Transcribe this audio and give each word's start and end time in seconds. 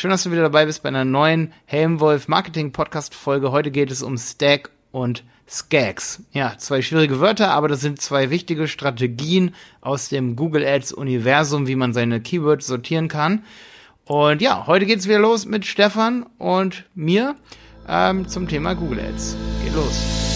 Schön, 0.00 0.10
dass 0.10 0.22
du 0.22 0.32
wieder 0.32 0.40
dabei 0.40 0.64
bist 0.64 0.82
bei 0.82 0.88
einer 0.88 1.04
neuen 1.04 1.52
Helmwolf 1.66 2.26
Marketing 2.26 2.72
Podcast 2.72 3.14
Folge. 3.14 3.52
Heute 3.52 3.70
geht 3.70 3.90
es 3.90 4.02
um 4.02 4.16
Stack 4.16 4.70
und 4.92 5.24
Skags. 5.46 6.22
Ja, 6.32 6.54
zwei 6.56 6.80
schwierige 6.80 7.20
Wörter, 7.20 7.50
aber 7.50 7.68
das 7.68 7.82
sind 7.82 8.00
zwei 8.00 8.30
wichtige 8.30 8.66
Strategien 8.66 9.54
aus 9.82 10.08
dem 10.08 10.36
Google 10.36 10.66
Ads 10.66 10.94
Universum, 10.94 11.66
wie 11.66 11.76
man 11.76 11.92
seine 11.92 12.22
Keywords 12.22 12.66
sortieren 12.66 13.08
kann. 13.08 13.44
Und 14.06 14.40
ja, 14.40 14.66
heute 14.66 14.86
geht's 14.86 15.06
wieder 15.06 15.18
los 15.18 15.44
mit 15.44 15.66
Stefan 15.66 16.24
und 16.38 16.86
mir 16.94 17.36
ähm, 17.86 18.26
zum 18.26 18.48
Thema 18.48 18.72
Google 18.72 19.00
Ads. 19.00 19.36
Geht 19.62 19.74
los. 19.74 20.29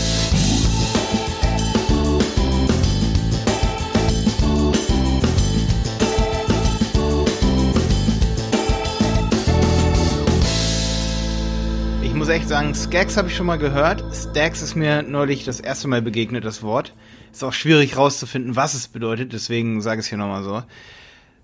Muss 12.25 12.33
echt 12.33 12.49
sagen, 12.49 12.75
Skags 12.75 13.19
habe 13.19 13.29
ich 13.29 13.37
schon 13.37 13.45
mal 13.45 13.59
gehört. 13.59 14.03
Stacks 14.14 14.63
ist 14.63 14.75
mir 14.75 15.03
neulich 15.03 15.45
das 15.45 15.61
erste 15.61 15.89
Mal 15.89 16.01
begegnet, 16.01 16.47
das 16.47 16.63
Wort. 16.63 16.95
Ist 17.31 17.45
auch 17.45 17.53
schwierig 17.53 17.99
rauszufinden, 17.99 18.57
was 18.57 18.73
es 18.73 18.89
bedeutet, 18.89 19.35
deswegen 19.35 19.83
sage 19.83 20.00
ich 20.00 20.07
es 20.07 20.09
hier 20.09 20.17
nochmal 20.17 20.43
so. 20.43 20.63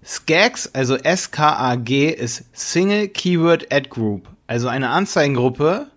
Skags, 0.02 0.70
also 0.72 0.96
S-K-A-G, 0.96 2.08
ist 2.08 2.46
Single 2.54 3.08
Keyword 3.08 3.70
Ad 3.70 3.90
Group. 3.90 4.26
Also 4.46 4.68
eine 4.68 4.88
Anzeigengruppe, 4.88 5.88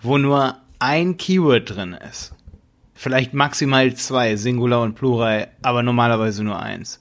wo 0.00 0.16
nur 0.16 0.56
ein 0.78 1.18
Keyword 1.18 1.68
drin 1.68 1.92
ist. 1.92 2.32
Vielleicht 2.94 3.34
maximal 3.34 3.92
zwei, 3.92 4.36
Singular 4.36 4.80
und 4.80 4.94
Plural, 4.94 5.48
aber 5.60 5.82
normalerweise 5.82 6.42
nur 6.42 6.58
eins. 6.58 7.00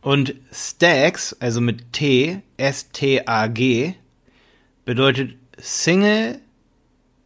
Und 0.00 0.34
Stacks, 0.50 1.36
also 1.38 1.60
mit 1.60 1.92
T, 1.92 2.42
S-T-A-G, 2.56 3.94
bedeutet 4.84 5.36
Single 5.64 6.40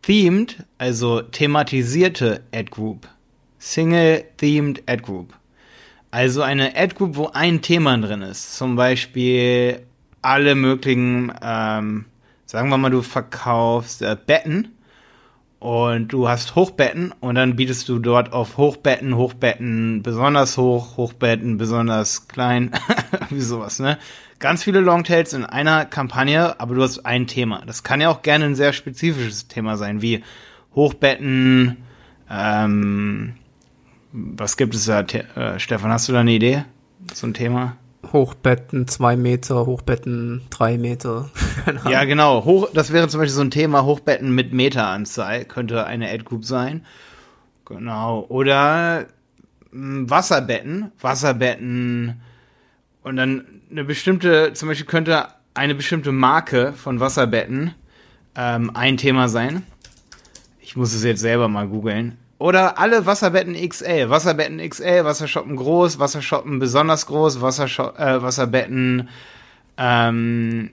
Themed, 0.02 0.66
also 0.76 1.22
thematisierte 1.22 2.42
Ad 2.52 2.70
Group. 2.70 3.08
Single 3.58 4.24
Themed 4.36 4.82
Ad 4.86 5.02
Group. 5.02 5.32
Also 6.10 6.42
eine 6.42 6.76
Ad 6.76 6.94
Group, 6.96 7.16
wo 7.16 7.30
ein 7.32 7.62
Thema 7.62 7.96
drin 7.96 8.20
ist. 8.20 8.58
Zum 8.58 8.76
Beispiel 8.76 9.86
alle 10.20 10.54
möglichen, 10.54 11.32
ähm, 11.42 12.04
sagen 12.44 12.68
wir 12.68 12.76
mal, 12.76 12.90
du 12.90 13.00
verkaufst 13.00 14.02
äh, 14.02 14.18
Betten 14.26 14.75
und 15.58 16.08
du 16.08 16.28
hast 16.28 16.54
Hochbetten 16.54 17.12
und 17.20 17.34
dann 17.36 17.56
bietest 17.56 17.88
du 17.88 17.98
dort 17.98 18.32
auf 18.32 18.56
Hochbetten, 18.56 19.16
Hochbetten 19.16 20.02
besonders 20.02 20.56
hoch, 20.56 20.96
Hochbetten 20.96 21.56
besonders 21.56 22.28
klein, 22.28 22.72
wie 23.30 23.40
sowas, 23.40 23.78
ne? 23.78 23.98
Ganz 24.38 24.62
viele 24.64 24.80
Longtails 24.80 25.32
in 25.32 25.46
einer 25.46 25.86
Kampagne, 25.86 26.60
aber 26.60 26.74
du 26.74 26.82
hast 26.82 27.06
ein 27.06 27.26
Thema. 27.26 27.62
Das 27.66 27.82
kann 27.82 28.02
ja 28.02 28.10
auch 28.10 28.20
gerne 28.20 28.44
ein 28.44 28.54
sehr 28.54 28.74
spezifisches 28.74 29.48
Thema 29.48 29.78
sein, 29.78 30.02
wie 30.02 30.22
Hochbetten, 30.74 31.78
ähm, 32.30 33.34
was 34.12 34.58
gibt 34.58 34.74
es 34.74 34.84
da, 34.84 35.00
äh, 35.00 35.58
Stefan, 35.58 35.90
hast 35.90 36.08
du 36.08 36.12
da 36.12 36.20
eine 36.20 36.32
Idee? 36.32 36.64
So 37.14 37.26
ein 37.26 37.34
Thema? 37.34 37.76
Hochbetten 38.12 38.88
zwei 38.88 39.16
Meter, 39.16 39.66
Hochbetten 39.66 40.42
drei 40.50 40.78
Meter. 40.78 41.30
ja, 41.90 42.04
genau. 42.04 42.44
Hoch, 42.44 42.68
das 42.72 42.92
wäre 42.92 43.08
zum 43.08 43.20
Beispiel 43.20 43.34
so 43.34 43.40
ein 43.42 43.50
Thema, 43.50 43.84
Hochbetten 43.84 44.34
mit 44.34 44.52
Meteranzahl, 44.52 45.44
könnte 45.44 45.86
eine 45.86 46.10
Ad-Group 46.10 46.44
sein. 46.44 46.84
Genau. 47.64 48.26
Oder 48.28 49.06
mh, 49.70 49.98
hm, 49.98 50.10
Wasserbetten. 50.10 50.92
Wasserbetten 51.00 52.20
und 53.02 53.16
dann 53.16 53.44
eine 53.70 53.84
bestimmte, 53.84 54.52
zum 54.54 54.68
Beispiel 54.68 54.86
könnte 54.86 55.28
eine 55.54 55.74
bestimmte 55.74 56.12
Marke 56.12 56.72
von 56.72 57.00
Wasserbetten 57.00 57.74
ähm, 58.34 58.70
ein 58.74 58.96
Thema 58.96 59.28
sein. 59.28 59.62
Ich 60.60 60.76
muss 60.76 60.92
es 60.92 61.04
jetzt 61.04 61.20
selber 61.20 61.48
mal 61.48 61.68
googeln. 61.68 62.18
Oder 62.38 62.78
alle 62.78 63.06
Wasserbetten 63.06 63.54
XL. 63.54 64.10
Wasserbetten 64.10 64.58
XL, 64.58 65.04
Wasserschoppen 65.04 65.56
groß, 65.56 65.98
Wasserschoppen 65.98 66.58
besonders 66.58 67.06
groß, 67.06 67.40
Wasserscho 67.40 67.90
äh, 67.96 68.22
Wasserbetten 68.22 69.08
ähm, 69.78 70.70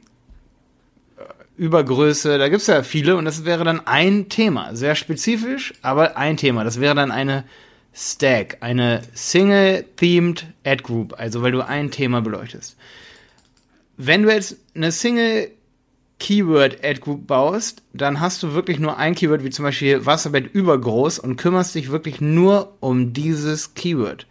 Übergröße. 1.56 2.38
Da 2.38 2.50
gibt's 2.50 2.68
ja 2.68 2.84
viele 2.84 3.16
und 3.16 3.25
das 3.25 3.46
wäre 3.46 3.63
dann 3.63 3.85
ein 3.85 4.28
Thema. 4.28 4.75
Sehr 4.75 4.96
spezifisch, 4.96 5.73
aber 5.81 6.18
ein 6.18 6.35
Thema. 6.35 6.63
Das 6.63 6.81
wäre 6.81 6.96
dann 6.96 7.12
eine 7.12 7.46
Stack, 7.94 8.57
eine 8.62 9.02
Single-Themed 9.13 10.47
Ad 10.66 10.84
Group, 10.84 11.13
also 11.18 11.44
weil 11.44 11.52
du 11.52 11.66
ein 11.66 11.91
Thema 11.91 12.22
beleuchtest. 12.22 12.75
Wenn 13.97 14.23
du 14.23 14.34
jetzt 14.34 14.57
eine 14.75 14.91
Single 14.91 15.52
Keyword 16.23 16.85
Ad 16.85 17.01
Group 17.01 17.28
baust, 17.28 17.84
dann 17.91 18.22
hast 18.22 18.41
du 18.41 18.53
wirklich 18.53 18.79
nur 18.79 18.95
ein 18.95 19.13
Keyword, 19.13 19.44
wie 19.44 19.50
zum 19.50 19.63
Beispiel 19.63 20.06
Wasserbett 20.06 20.53
übergroß 20.53 21.19
und 21.19 21.35
kümmerst 21.35 21.75
dich 21.75 21.91
wirklich 21.91 22.22
nur 22.22 22.78
um 22.79 23.11
dieses 23.11 23.73
Keyword. 23.73 24.25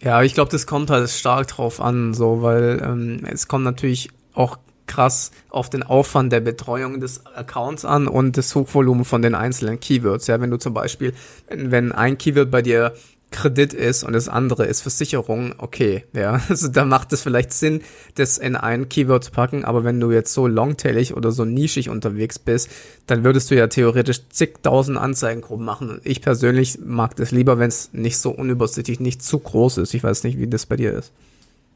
Ja, 0.00 0.22
ich 0.22 0.32
glaube, 0.32 0.50
das 0.50 0.66
kommt 0.66 0.88
halt 0.88 1.10
stark 1.10 1.48
drauf 1.48 1.82
an, 1.82 2.14
so, 2.14 2.40
weil 2.40 2.80
ähm, 2.82 3.26
es 3.30 3.46
kommt 3.46 3.64
natürlich 3.64 4.08
auch 4.32 4.56
krass 4.86 5.32
auf 5.50 5.68
den 5.68 5.82
Aufwand 5.82 6.32
der 6.32 6.40
Betreuung 6.40 6.98
des 6.98 7.26
Accounts 7.26 7.84
an 7.84 8.08
und 8.08 8.38
das 8.38 8.48
Suchvolumen 8.48 9.04
von 9.04 9.20
den 9.20 9.34
einzelnen 9.34 9.80
Keywords. 9.80 10.28
Ja, 10.28 10.40
wenn 10.40 10.50
du 10.50 10.56
zum 10.56 10.72
Beispiel, 10.72 11.12
wenn 11.50 11.92
ein 11.92 12.16
Keyword 12.16 12.50
bei 12.50 12.62
dir 12.62 12.94
Kredit 13.30 13.72
ist 13.72 14.02
und 14.02 14.12
das 14.12 14.28
andere 14.28 14.66
ist 14.66 14.80
Versicherung, 14.80 15.54
okay, 15.58 16.04
ja, 16.12 16.40
also 16.48 16.68
da 16.68 16.84
macht 16.84 17.12
es 17.12 17.22
vielleicht 17.22 17.52
Sinn, 17.52 17.82
das 18.14 18.38
in 18.38 18.56
ein 18.56 18.88
Keyword 18.88 19.24
zu 19.24 19.30
packen, 19.30 19.64
aber 19.64 19.84
wenn 19.84 20.00
du 20.00 20.10
jetzt 20.10 20.32
so 20.32 20.46
longtailig 20.46 21.14
oder 21.14 21.32
so 21.32 21.44
nischig 21.44 21.88
unterwegs 21.88 22.38
bist, 22.38 22.68
dann 23.06 23.24
würdest 23.24 23.50
du 23.50 23.56
ja 23.56 23.66
theoretisch 23.68 24.20
zigtausend 24.28 24.98
Anzeigengruppen 24.98 25.64
machen. 25.64 26.00
Ich 26.04 26.22
persönlich 26.22 26.78
mag 26.84 27.16
das 27.16 27.30
lieber, 27.30 27.58
wenn 27.58 27.68
es 27.68 27.90
nicht 27.92 28.18
so 28.18 28.30
unübersichtlich, 28.30 29.00
nicht 29.00 29.22
zu 29.22 29.38
groß 29.38 29.78
ist. 29.78 29.94
Ich 29.94 30.02
weiß 30.02 30.24
nicht, 30.24 30.38
wie 30.38 30.46
das 30.46 30.66
bei 30.66 30.76
dir 30.76 30.92
ist. 30.92 31.12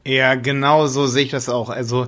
Ja, 0.05 0.35
genau 0.35 0.87
so 0.87 1.07
sehe 1.07 1.23
ich 1.23 1.31
das 1.31 1.49
auch. 1.49 1.69
Also 1.69 2.07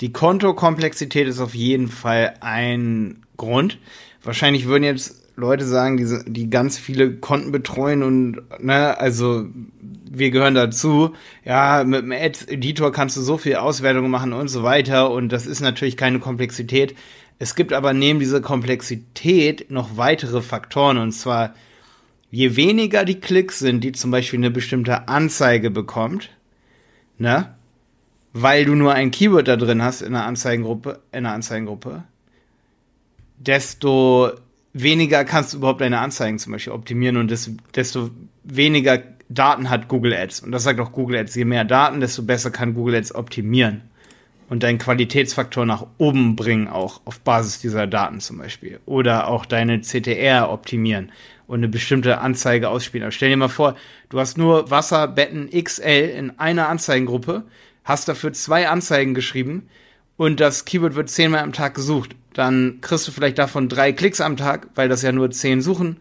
die 0.00 0.12
Kontokomplexität 0.12 1.26
ist 1.26 1.40
auf 1.40 1.54
jeden 1.54 1.88
Fall 1.88 2.34
ein 2.40 3.22
Grund. 3.36 3.78
Wahrscheinlich 4.22 4.66
würden 4.66 4.84
jetzt 4.84 5.16
Leute 5.40 5.64
sagen, 5.64 5.96
die, 5.96 6.32
die 6.32 6.50
ganz 6.50 6.78
viele 6.78 7.14
Konten 7.14 7.52
betreuen 7.52 8.02
und, 8.02 8.40
ne, 8.62 8.98
also 8.98 9.46
wir 10.10 10.30
gehören 10.30 10.54
dazu. 10.54 11.14
Ja, 11.44 11.84
mit 11.84 12.02
dem 12.02 12.12
Ads-Editor 12.12 12.92
kannst 12.92 13.16
du 13.16 13.20
so 13.20 13.38
viel 13.38 13.56
Auswertungen 13.56 14.10
machen 14.10 14.32
und 14.32 14.48
so 14.48 14.62
weiter 14.62 15.10
und 15.10 15.30
das 15.30 15.46
ist 15.46 15.60
natürlich 15.60 15.96
keine 15.96 16.18
Komplexität. 16.18 16.94
Es 17.38 17.54
gibt 17.54 17.72
aber 17.72 17.92
neben 17.92 18.18
dieser 18.18 18.40
Komplexität 18.40 19.70
noch 19.70 19.96
weitere 19.96 20.42
Faktoren 20.42 20.98
und 20.98 21.12
zwar, 21.12 21.54
je 22.30 22.56
weniger 22.56 23.04
die 23.04 23.20
Klicks 23.20 23.58
sind, 23.58 23.82
die 23.82 23.92
zum 23.92 24.10
Beispiel 24.10 24.38
eine 24.38 24.50
bestimmte 24.50 25.08
Anzeige 25.08 25.70
bekommt, 25.70 26.30
ne, 27.18 27.54
weil 28.32 28.64
du 28.64 28.74
nur 28.74 28.94
ein 28.94 29.10
Keyword 29.10 29.48
da 29.48 29.56
drin 29.56 29.82
hast 29.82 30.02
in 30.02 30.14
einer 30.14 30.26
Anzeigengruppe, 30.26 31.00
in 31.12 31.24
einer 31.24 31.34
Anzeigengruppe, 31.34 32.04
desto 33.38 34.32
weniger 34.72 35.24
kannst 35.24 35.52
du 35.52 35.58
überhaupt 35.58 35.80
deine 35.80 35.98
Anzeigen 35.98 36.38
zum 36.38 36.52
Beispiel 36.52 36.72
optimieren 36.72 37.16
und 37.16 37.32
desto 37.74 38.10
weniger 38.44 39.02
Daten 39.28 39.70
hat 39.70 39.88
Google 39.88 40.14
Ads. 40.14 40.40
Und 40.40 40.52
das 40.52 40.64
sagt 40.64 40.80
auch 40.80 40.92
Google 40.92 41.18
Ads. 41.18 41.34
Je 41.36 41.44
mehr 41.44 41.64
Daten, 41.64 42.00
desto 42.00 42.22
besser 42.22 42.50
kann 42.50 42.74
Google 42.74 42.96
Ads 42.96 43.14
optimieren 43.14 43.82
und 44.48 44.64
deinen 44.64 44.78
Qualitätsfaktor 44.78 45.64
nach 45.64 45.86
oben 45.98 46.34
bringen, 46.34 46.66
auch 46.66 47.00
auf 47.04 47.20
Basis 47.20 47.60
dieser 47.60 47.86
Daten 47.86 48.20
zum 48.20 48.38
Beispiel. 48.38 48.80
Oder 48.86 49.28
auch 49.28 49.46
deine 49.46 49.80
CTR 49.80 50.50
optimieren 50.50 51.12
und 51.46 51.60
eine 51.60 51.68
bestimmte 51.68 52.18
Anzeige 52.18 52.68
ausspielen. 52.68 53.04
Aber 53.04 53.12
stell 53.12 53.30
dir 53.30 53.36
mal 53.36 53.48
vor, 53.48 53.76
du 54.08 54.18
hast 54.18 54.36
nur 54.36 54.70
Wasserbetten 54.70 55.50
XL 55.50 56.12
in 56.16 56.38
einer 56.38 56.68
Anzeigengruppe, 56.68 57.44
hast 57.84 58.08
dafür 58.08 58.32
zwei 58.32 58.68
Anzeigen 58.68 59.14
geschrieben 59.14 59.68
und 60.20 60.38
das 60.38 60.66
Keyword 60.66 60.96
wird 60.96 61.08
zehnmal 61.08 61.40
am 61.40 61.54
Tag 61.54 61.72
gesucht, 61.72 62.14
dann 62.34 62.82
kriegst 62.82 63.08
du 63.08 63.10
vielleicht 63.10 63.38
davon 63.38 63.70
drei 63.70 63.94
Klicks 63.94 64.20
am 64.20 64.36
Tag, 64.36 64.68
weil 64.74 64.86
das 64.86 65.00
ja 65.00 65.12
nur 65.12 65.30
zehn 65.30 65.62
suchen. 65.62 65.96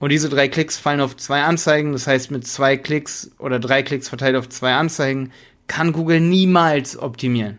Und 0.00 0.10
diese 0.10 0.28
drei 0.28 0.48
Klicks 0.48 0.78
fallen 0.78 1.00
auf 1.00 1.16
zwei 1.16 1.44
Anzeigen. 1.44 1.92
Das 1.92 2.08
heißt, 2.08 2.32
mit 2.32 2.44
zwei 2.44 2.76
Klicks 2.76 3.30
oder 3.38 3.60
drei 3.60 3.84
Klicks 3.84 4.08
verteilt 4.08 4.34
auf 4.34 4.48
zwei 4.48 4.74
Anzeigen 4.74 5.30
kann 5.68 5.92
Google 5.92 6.18
niemals 6.18 6.98
optimieren. 6.98 7.58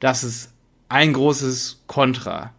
Das 0.00 0.24
ist 0.24 0.54
ein 0.88 1.12
großes 1.12 1.82
Kontra. 1.88 2.54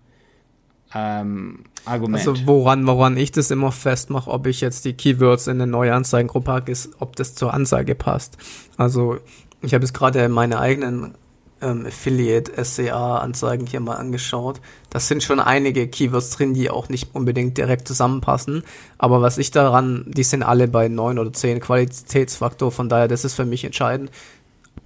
Ähm, 0.93 1.63
Argument. 1.85 2.19
Also 2.19 2.45
woran, 2.45 2.85
woran 2.85 3.17
ich 3.17 3.31
das 3.31 3.49
immer 3.49 3.71
festmache, 3.71 4.29
ob 4.29 4.45
ich 4.45 4.61
jetzt 4.61 4.85
die 4.85 4.93
Keywords 4.93 5.47
in 5.47 5.59
eine 5.59 5.65
neue 5.65 5.95
Anzeigengruppe 5.95 6.45
packe, 6.45 6.71
ist, 6.71 6.91
ob 6.99 7.15
das 7.15 7.33
zur 7.33 7.51
Anzeige 7.51 7.95
passt. 7.95 8.37
Also 8.77 9.17
ich 9.63 9.73
habe 9.73 9.83
jetzt 9.83 9.93
gerade 9.93 10.29
meine 10.29 10.59
eigenen 10.59 11.15
ähm, 11.63 11.85
Affiliate-SCA-Anzeigen 11.85 13.65
hier 13.65 13.79
mal 13.79 13.95
angeschaut. 13.95 14.59
Das 14.89 15.07
sind 15.07 15.23
schon 15.23 15.39
einige 15.39 15.87
Keywords 15.87 16.31
drin, 16.31 16.53
die 16.53 16.69
auch 16.69 16.89
nicht 16.89 17.15
unbedingt 17.15 17.57
direkt 17.57 17.87
zusammenpassen. 17.87 18.63
Aber 18.97 19.21
was 19.21 19.37
ich 19.37 19.51
daran, 19.51 20.05
die 20.07 20.23
sind 20.23 20.43
alle 20.43 20.67
bei 20.67 20.87
9 20.87 21.17
oder 21.17 21.33
10 21.33 21.59
Qualitätsfaktor, 21.59 22.71
von 22.71 22.89
daher, 22.89 23.07
das 23.07 23.25
ist 23.25 23.33
für 23.35 23.45
mich 23.45 23.63
entscheidend. 23.63 24.11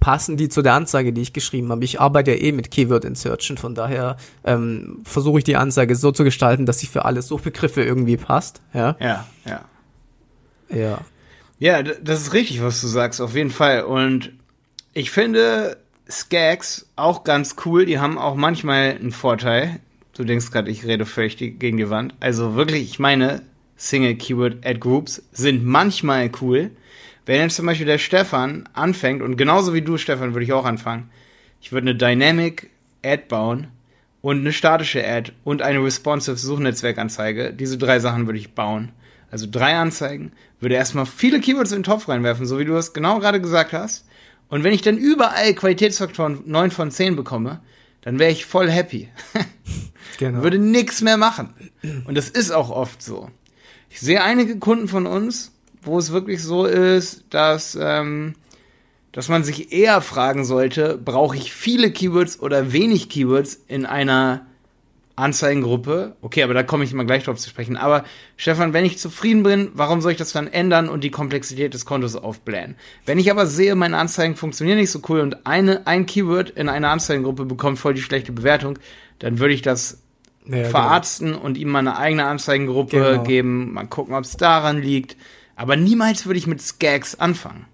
passen 0.00 0.36
die 0.36 0.48
zu 0.48 0.62
der 0.62 0.74
Anzeige, 0.74 1.12
die 1.12 1.22
ich 1.22 1.32
geschrieben 1.32 1.70
habe. 1.70 1.84
Ich 1.84 2.00
arbeite 2.00 2.30
ja 2.30 2.38
eh 2.38 2.52
mit 2.52 2.70
Keyword 2.70 3.04
Insertion, 3.04 3.58
von 3.58 3.74
daher 3.74 4.16
ähm, 4.44 5.00
versuche 5.04 5.38
ich 5.38 5.44
die 5.44 5.56
Anzeige 5.56 5.96
so 5.96 6.12
zu 6.12 6.24
gestalten, 6.24 6.66
dass 6.66 6.78
sie 6.78 6.86
für 6.86 7.04
alle 7.04 7.20
Suchbegriffe 7.22 7.82
irgendwie 7.82 8.16
passt. 8.16 8.60
Ja, 8.72 8.96
Ja, 9.00 9.26
ja. 9.44 9.64
ja. 10.70 10.98
Ja, 11.60 11.82
das 11.82 12.20
ist 12.20 12.32
richtig, 12.34 12.62
was 12.62 12.80
du 12.80 12.86
sagst, 12.86 13.20
auf 13.20 13.34
jeden 13.34 13.50
Fall. 13.50 13.82
Und 13.82 14.32
ich 14.94 15.10
finde 15.10 15.76
Skags 16.10 16.88
auch 16.96 17.24
ganz 17.24 17.56
cool. 17.64 17.86
Die 17.86 17.98
haben 17.98 18.18
auch 18.18 18.34
manchmal 18.34 18.96
einen 18.96 19.12
Vorteil. 19.12 19.80
Du 20.14 20.24
denkst 20.24 20.50
gerade, 20.50 20.70
ich 20.70 20.84
rede 20.84 21.06
völlig 21.06 21.36
gegen 21.36 21.76
die 21.76 21.90
Wand. 21.90 22.14
Also 22.20 22.54
wirklich, 22.54 22.82
ich 22.82 22.98
meine, 22.98 23.42
Single 23.76 24.16
Keyword 24.16 24.66
Ad 24.66 24.80
Groups 24.80 25.22
sind 25.32 25.64
manchmal 25.64 26.30
cool. 26.40 26.70
Wenn 27.26 27.42
jetzt 27.42 27.56
zum 27.56 27.66
Beispiel 27.66 27.86
der 27.86 27.98
Stefan 27.98 28.68
anfängt, 28.72 29.22
und 29.22 29.36
genauso 29.36 29.74
wie 29.74 29.82
du, 29.82 29.98
Stefan, 29.98 30.34
würde 30.34 30.44
ich 30.44 30.52
auch 30.52 30.64
anfangen, 30.64 31.10
ich 31.60 31.72
würde 31.72 31.90
eine 31.90 31.98
Dynamic 31.98 32.70
Ad 33.04 33.24
bauen 33.28 33.68
und 34.22 34.38
eine 34.38 34.52
statische 34.52 35.06
Ad 35.06 35.32
und 35.44 35.62
eine 35.62 35.84
responsive 35.84 36.36
Suchnetzwerkanzeige. 36.36 37.52
Diese 37.52 37.78
drei 37.78 38.00
Sachen 38.00 38.26
würde 38.26 38.38
ich 38.38 38.54
bauen. 38.54 38.92
Also 39.30 39.46
drei 39.50 39.76
Anzeigen, 39.76 40.32
würde 40.58 40.74
erstmal 40.74 41.06
viele 41.06 41.40
Keywords 41.40 41.72
in 41.72 41.80
den 41.80 41.84
Topf 41.84 42.08
reinwerfen, 42.08 42.46
so 42.46 42.58
wie 42.58 42.64
du 42.64 42.74
es 42.76 42.94
genau 42.94 43.18
gerade 43.20 43.40
gesagt 43.40 43.74
hast. 43.74 44.07
Und 44.48 44.64
wenn 44.64 44.72
ich 44.72 44.82
dann 44.82 44.96
überall 44.96 45.54
Qualitätsfaktoren 45.54 46.42
9 46.46 46.70
von 46.70 46.90
10 46.90 47.16
bekomme, 47.16 47.60
dann 48.00 48.18
wäre 48.18 48.32
ich 48.32 48.46
voll 48.46 48.70
happy. 48.70 49.08
Genau. 50.18 50.42
Würde 50.42 50.58
nix 50.58 51.00
mehr 51.00 51.16
machen. 51.16 51.54
Und 52.06 52.16
das 52.16 52.28
ist 52.28 52.50
auch 52.50 52.70
oft 52.70 53.00
so. 53.02 53.30
Ich 53.88 54.00
sehe 54.00 54.22
einige 54.22 54.58
Kunden 54.58 54.88
von 54.88 55.06
uns, 55.06 55.52
wo 55.82 55.96
es 55.96 56.10
wirklich 56.10 56.42
so 56.42 56.64
ist, 56.64 57.24
dass, 57.30 57.78
ähm, 57.80 58.34
dass 59.12 59.28
man 59.28 59.44
sich 59.44 59.72
eher 59.72 60.00
fragen 60.00 60.44
sollte, 60.44 60.98
brauche 60.98 61.36
ich 61.36 61.52
viele 61.52 61.92
Keywords 61.92 62.40
oder 62.40 62.72
wenig 62.72 63.08
Keywords 63.08 63.62
in 63.68 63.86
einer 63.86 64.47
Anzeigengruppe? 65.18 66.16
Okay, 66.22 66.42
aber 66.42 66.54
da 66.54 66.62
komme 66.62 66.84
ich 66.84 66.92
mal 66.94 67.04
gleich 67.06 67.24
drauf 67.24 67.38
zu 67.38 67.48
sprechen. 67.48 67.76
Aber 67.76 68.04
Stefan, 68.36 68.72
wenn 68.72 68.84
ich 68.84 68.98
zufrieden 68.98 69.42
bin, 69.42 69.70
warum 69.74 70.00
soll 70.00 70.12
ich 70.12 70.18
das 70.18 70.32
dann 70.32 70.46
ändern 70.46 70.88
und 70.88 71.04
die 71.04 71.10
Komplexität 71.10 71.74
des 71.74 71.84
Kontos 71.86 72.16
aufblähen? 72.16 72.76
Wenn 73.06 73.18
ich 73.18 73.30
aber 73.30 73.46
sehe, 73.46 73.74
meine 73.74 73.98
Anzeigen 73.98 74.36
funktionieren 74.36 74.78
nicht 74.78 74.90
so 74.90 75.00
cool 75.08 75.20
und 75.20 75.46
eine, 75.46 75.86
ein 75.86 76.06
Keyword 76.06 76.50
in 76.50 76.68
einer 76.68 76.90
Anzeigengruppe 76.90 77.44
bekommt 77.44 77.78
voll 77.78 77.94
die 77.94 78.02
schlechte 78.02 78.32
Bewertung, 78.32 78.78
dann 79.18 79.38
würde 79.38 79.54
ich 79.54 79.62
das 79.62 80.02
Ja, 80.46 80.56
genau. 80.56 80.68
verarzten 80.70 81.34
und 81.34 81.58
ihm 81.58 81.68
mal 81.68 81.80
eine 81.80 81.96
eigene 81.98 82.24
Anzeigengruppe 82.26 82.96
Genau. 83.12 83.22
geben, 83.24 83.72
mal 83.74 83.86
gucken, 83.86 84.14
ob 84.14 84.24
es 84.24 84.36
daran 84.36 84.80
liegt. 84.80 85.16
Aber 85.56 85.76
niemals 85.76 86.24
würde 86.26 86.38
ich 86.38 86.46
mit 86.46 86.62
Skags 86.62 87.16
anfangen. 87.16 87.66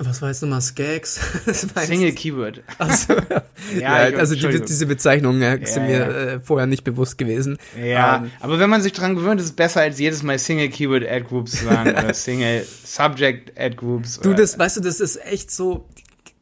Was 0.00 0.22
war 0.22 0.28
jetzt 0.28 0.42
nochmal 0.42 0.60
Skags? 0.60 1.18
Single 1.86 2.12
Keyword. 2.12 2.62
Also, 2.78 3.14
ja, 3.80 4.08
ich- 4.08 4.16
also 4.16 4.34
die, 4.34 4.60
diese 4.64 4.86
Bezeichnungen 4.86 5.42
äh, 5.42 5.66
sind 5.66 5.88
Ja, 5.88 6.06
mir 6.06 6.16
äh, 6.16 6.40
vorher 6.40 6.66
nicht 6.66 6.84
bewusst 6.84 7.18
gewesen. 7.18 7.58
Ja, 7.76 8.16
Ähm, 8.18 8.30
aber 8.40 8.58
wenn 8.60 8.70
man 8.70 8.80
sich 8.80 8.92
dran 8.92 9.16
gewöhnt, 9.16 9.40
ist 9.40 9.46
es 9.46 9.52
besser, 9.52 9.80
als 9.80 9.98
jedes 9.98 10.22
Mal 10.22 10.38
Single 10.38 10.68
Keyword 10.68 11.04
Ad 11.08 11.24
Groups 11.28 11.52
zu 11.58 11.64
sagen 11.64 11.90
oder 11.98 12.14
Single 12.14 12.64
Subject 12.84 13.58
Ad 13.58 13.76
Groups. 13.76 14.20
Du, 14.20 14.34
das, 14.34 14.58
weißt 14.58 14.76
du, 14.76 14.80
das 14.82 15.00
ist 15.00 15.16
echt 15.24 15.50
so, 15.50 15.88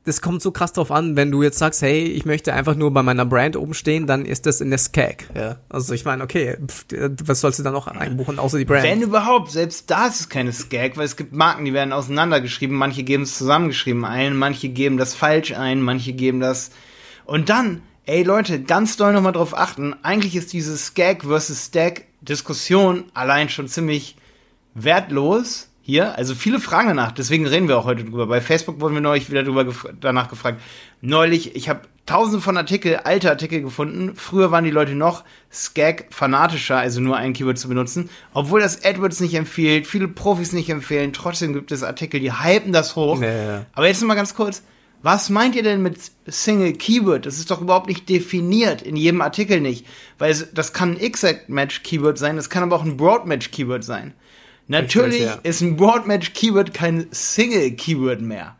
das 0.06 0.20
kommt 0.22 0.40
so 0.40 0.52
krass 0.52 0.72
drauf 0.72 0.92
an, 0.92 1.16
wenn 1.16 1.32
du 1.32 1.42
jetzt 1.42 1.58
sagst, 1.58 1.82
hey, 1.82 2.04
ich 2.04 2.24
möchte 2.24 2.54
einfach 2.54 2.76
nur 2.76 2.92
bei 2.92 3.02
meiner 3.02 3.26
Brand 3.26 3.56
oben 3.56 3.74
stehen, 3.74 4.06
dann 4.06 4.24
ist 4.24 4.46
das 4.46 4.60
in 4.60 4.70
der 4.70 4.78
Skag. 4.78 5.28
Ja. 5.34 5.56
Also 5.68 5.94
ich 5.94 6.04
meine, 6.04 6.22
okay, 6.22 6.56
pff, 6.64 6.86
was 7.24 7.40
sollst 7.40 7.58
du 7.58 7.64
da 7.64 7.72
noch 7.72 7.88
einbuchen, 7.88 8.38
außer 8.38 8.56
die 8.56 8.64
Brand? 8.64 8.84
Wenn 8.84 9.02
überhaupt, 9.02 9.50
selbst 9.50 9.90
da 9.90 10.06
ist 10.06 10.20
es 10.20 10.28
keine 10.28 10.52
Skag, 10.52 10.96
weil 10.96 11.06
es 11.06 11.16
gibt 11.16 11.32
Marken, 11.32 11.64
die 11.64 11.72
werden 11.72 11.92
auseinandergeschrieben, 11.92 12.76
manche 12.76 13.02
geben 13.02 13.24
es 13.24 13.36
zusammengeschrieben 13.36 14.04
ein, 14.04 14.36
manche 14.36 14.68
geben 14.68 14.96
das 14.96 15.14
falsch 15.14 15.52
ein, 15.52 15.82
manche 15.82 16.12
geben 16.12 16.38
das. 16.38 16.70
Und 17.24 17.48
dann, 17.48 17.82
ey 18.04 18.22
Leute, 18.22 18.62
ganz 18.62 18.96
doll 18.96 19.12
nochmal 19.12 19.32
drauf 19.32 19.58
achten, 19.58 19.96
eigentlich 20.04 20.36
ist 20.36 20.52
diese 20.52 20.76
Skag 20.78 21.24
versus 21.24 21.66
Stack 21.66 22.04
Diskussion 22.20 23.04
allein 23.12 23.48
schon 23.48 23.66
ziemlich 23.66 24.16
wertlos 24.74 25.68
hier. 25.86 26.18
Also 26.18 26.34
viele 26.34 26.58
fragen 26.58 26.88
danach, 26.88 27.12
deswegen 27.12 27.46
reden 27.46 27.68
wir 27.68 27.78
auch 27.78 27.84
heute 27.84 28.02
drüber. 28.02 28.26
Bei 28.26 28.40
Facebook 28.40 28.80
wurden 28.80 28.94
wir 28.94 29.00
neulich 29.00 29.30
wieder 29.30 29.44
drüber 29.44 29.64
gef 29.64 29.86
danach 30.00 30.28
gefragt. 30.28 30.60
Neulich, 31.00 31.54
ich 31.54 31.68
habe 31.68 31.82
tausende 32.06 32.40
von 32.40 32.56
Artikel, 32.56 32.96
alte 32.96 33.30
Artikel 33.30 33.62
gefunden. 33.62 34.16
Früher 34.16 34.50
waren 34.50 34.64
die 34.64 34.72
Leute 34.72 34.96
noch 34.96 35.22
Skag 35.52 36.06
fanatischer, 36.10 36.76
also 36.76 37.00
nur 37.00 37.16
ein 37.16 37.34
Keyword 37.34 37.56
zu 37.56 37.68
benutzen. 37.68 38.10
Obwohl 38.34 38.60
das 38.60 38.84
AdWords 38.84 39.20
nicht 39.20 39.34
empfiehlt, 39.34 39.86
viele 39.86 40.08
Profis 40.08 40.52
nicht 40.52 40.70
empfehlen, 40.70 41.12
trotzdem 41.12 41.52
gibt 41.52 41.70
es 41.70 41.84
Artikel, 41.84 42.18
die 42.18 42.32
hypen 42.32 42.72
das 42.72 42.96
hoch. 42.96 43.22
Ja, 43.22 43.30
ja. 43.30 43.66
Aber 43.72 43.86
jetzt 43.86 44.00
noch 44.00 44.08
mal 44.08 44.14
ganz 44.14 44.34
kurz. 44.34 44.64
Was 45.02 45.30
meint 45.30 45.54
ihr 45.54 45.62
denn 45.62 45.82
mit 45.82 45.98
Single 46.26 46.72
Keyword? 46.72 47.26
Das 47.26 47.38
ist 47.38 47.52
doch 47.52 47.60
überhaupt 47.60 47.86
nicht 47.86 48.08
definiert, 48.08 48.82
in 48.82 48.96
jedem 48.96 49.20
Artikel 49.20 49.60
nicht. 49.60 49.86
Weil 50.18 50.34
das 50.52 50.72
kann 50.72 50.94
ein 50.94 51.00
Exact 51.00 51.48
Match 51.48 51.84
Keyword 51.84 52.18
sein, 52.18 52.34
das 52.34 52.50
kann 52.50 52.64
aber 52.64 52.74
auch 52.74 52.84
ein 52.84 52.96
Broad 52.96 53.24
Match 53.24 53.52
Keyword 53.52 53.84
sein. 53.84 54.14
Natürlich 54.68 55.22
ja. 55.22 55.38
ist 55.42 55.60
ein 55.60 55.76
Broad 55.76 56.06
Match 56.06 56.32
Keyword 56.32 56.74
kein 56.74 57.06
Single 57.10 57.72
Keyword 57.72 58.20
mehr. 58.20 58.56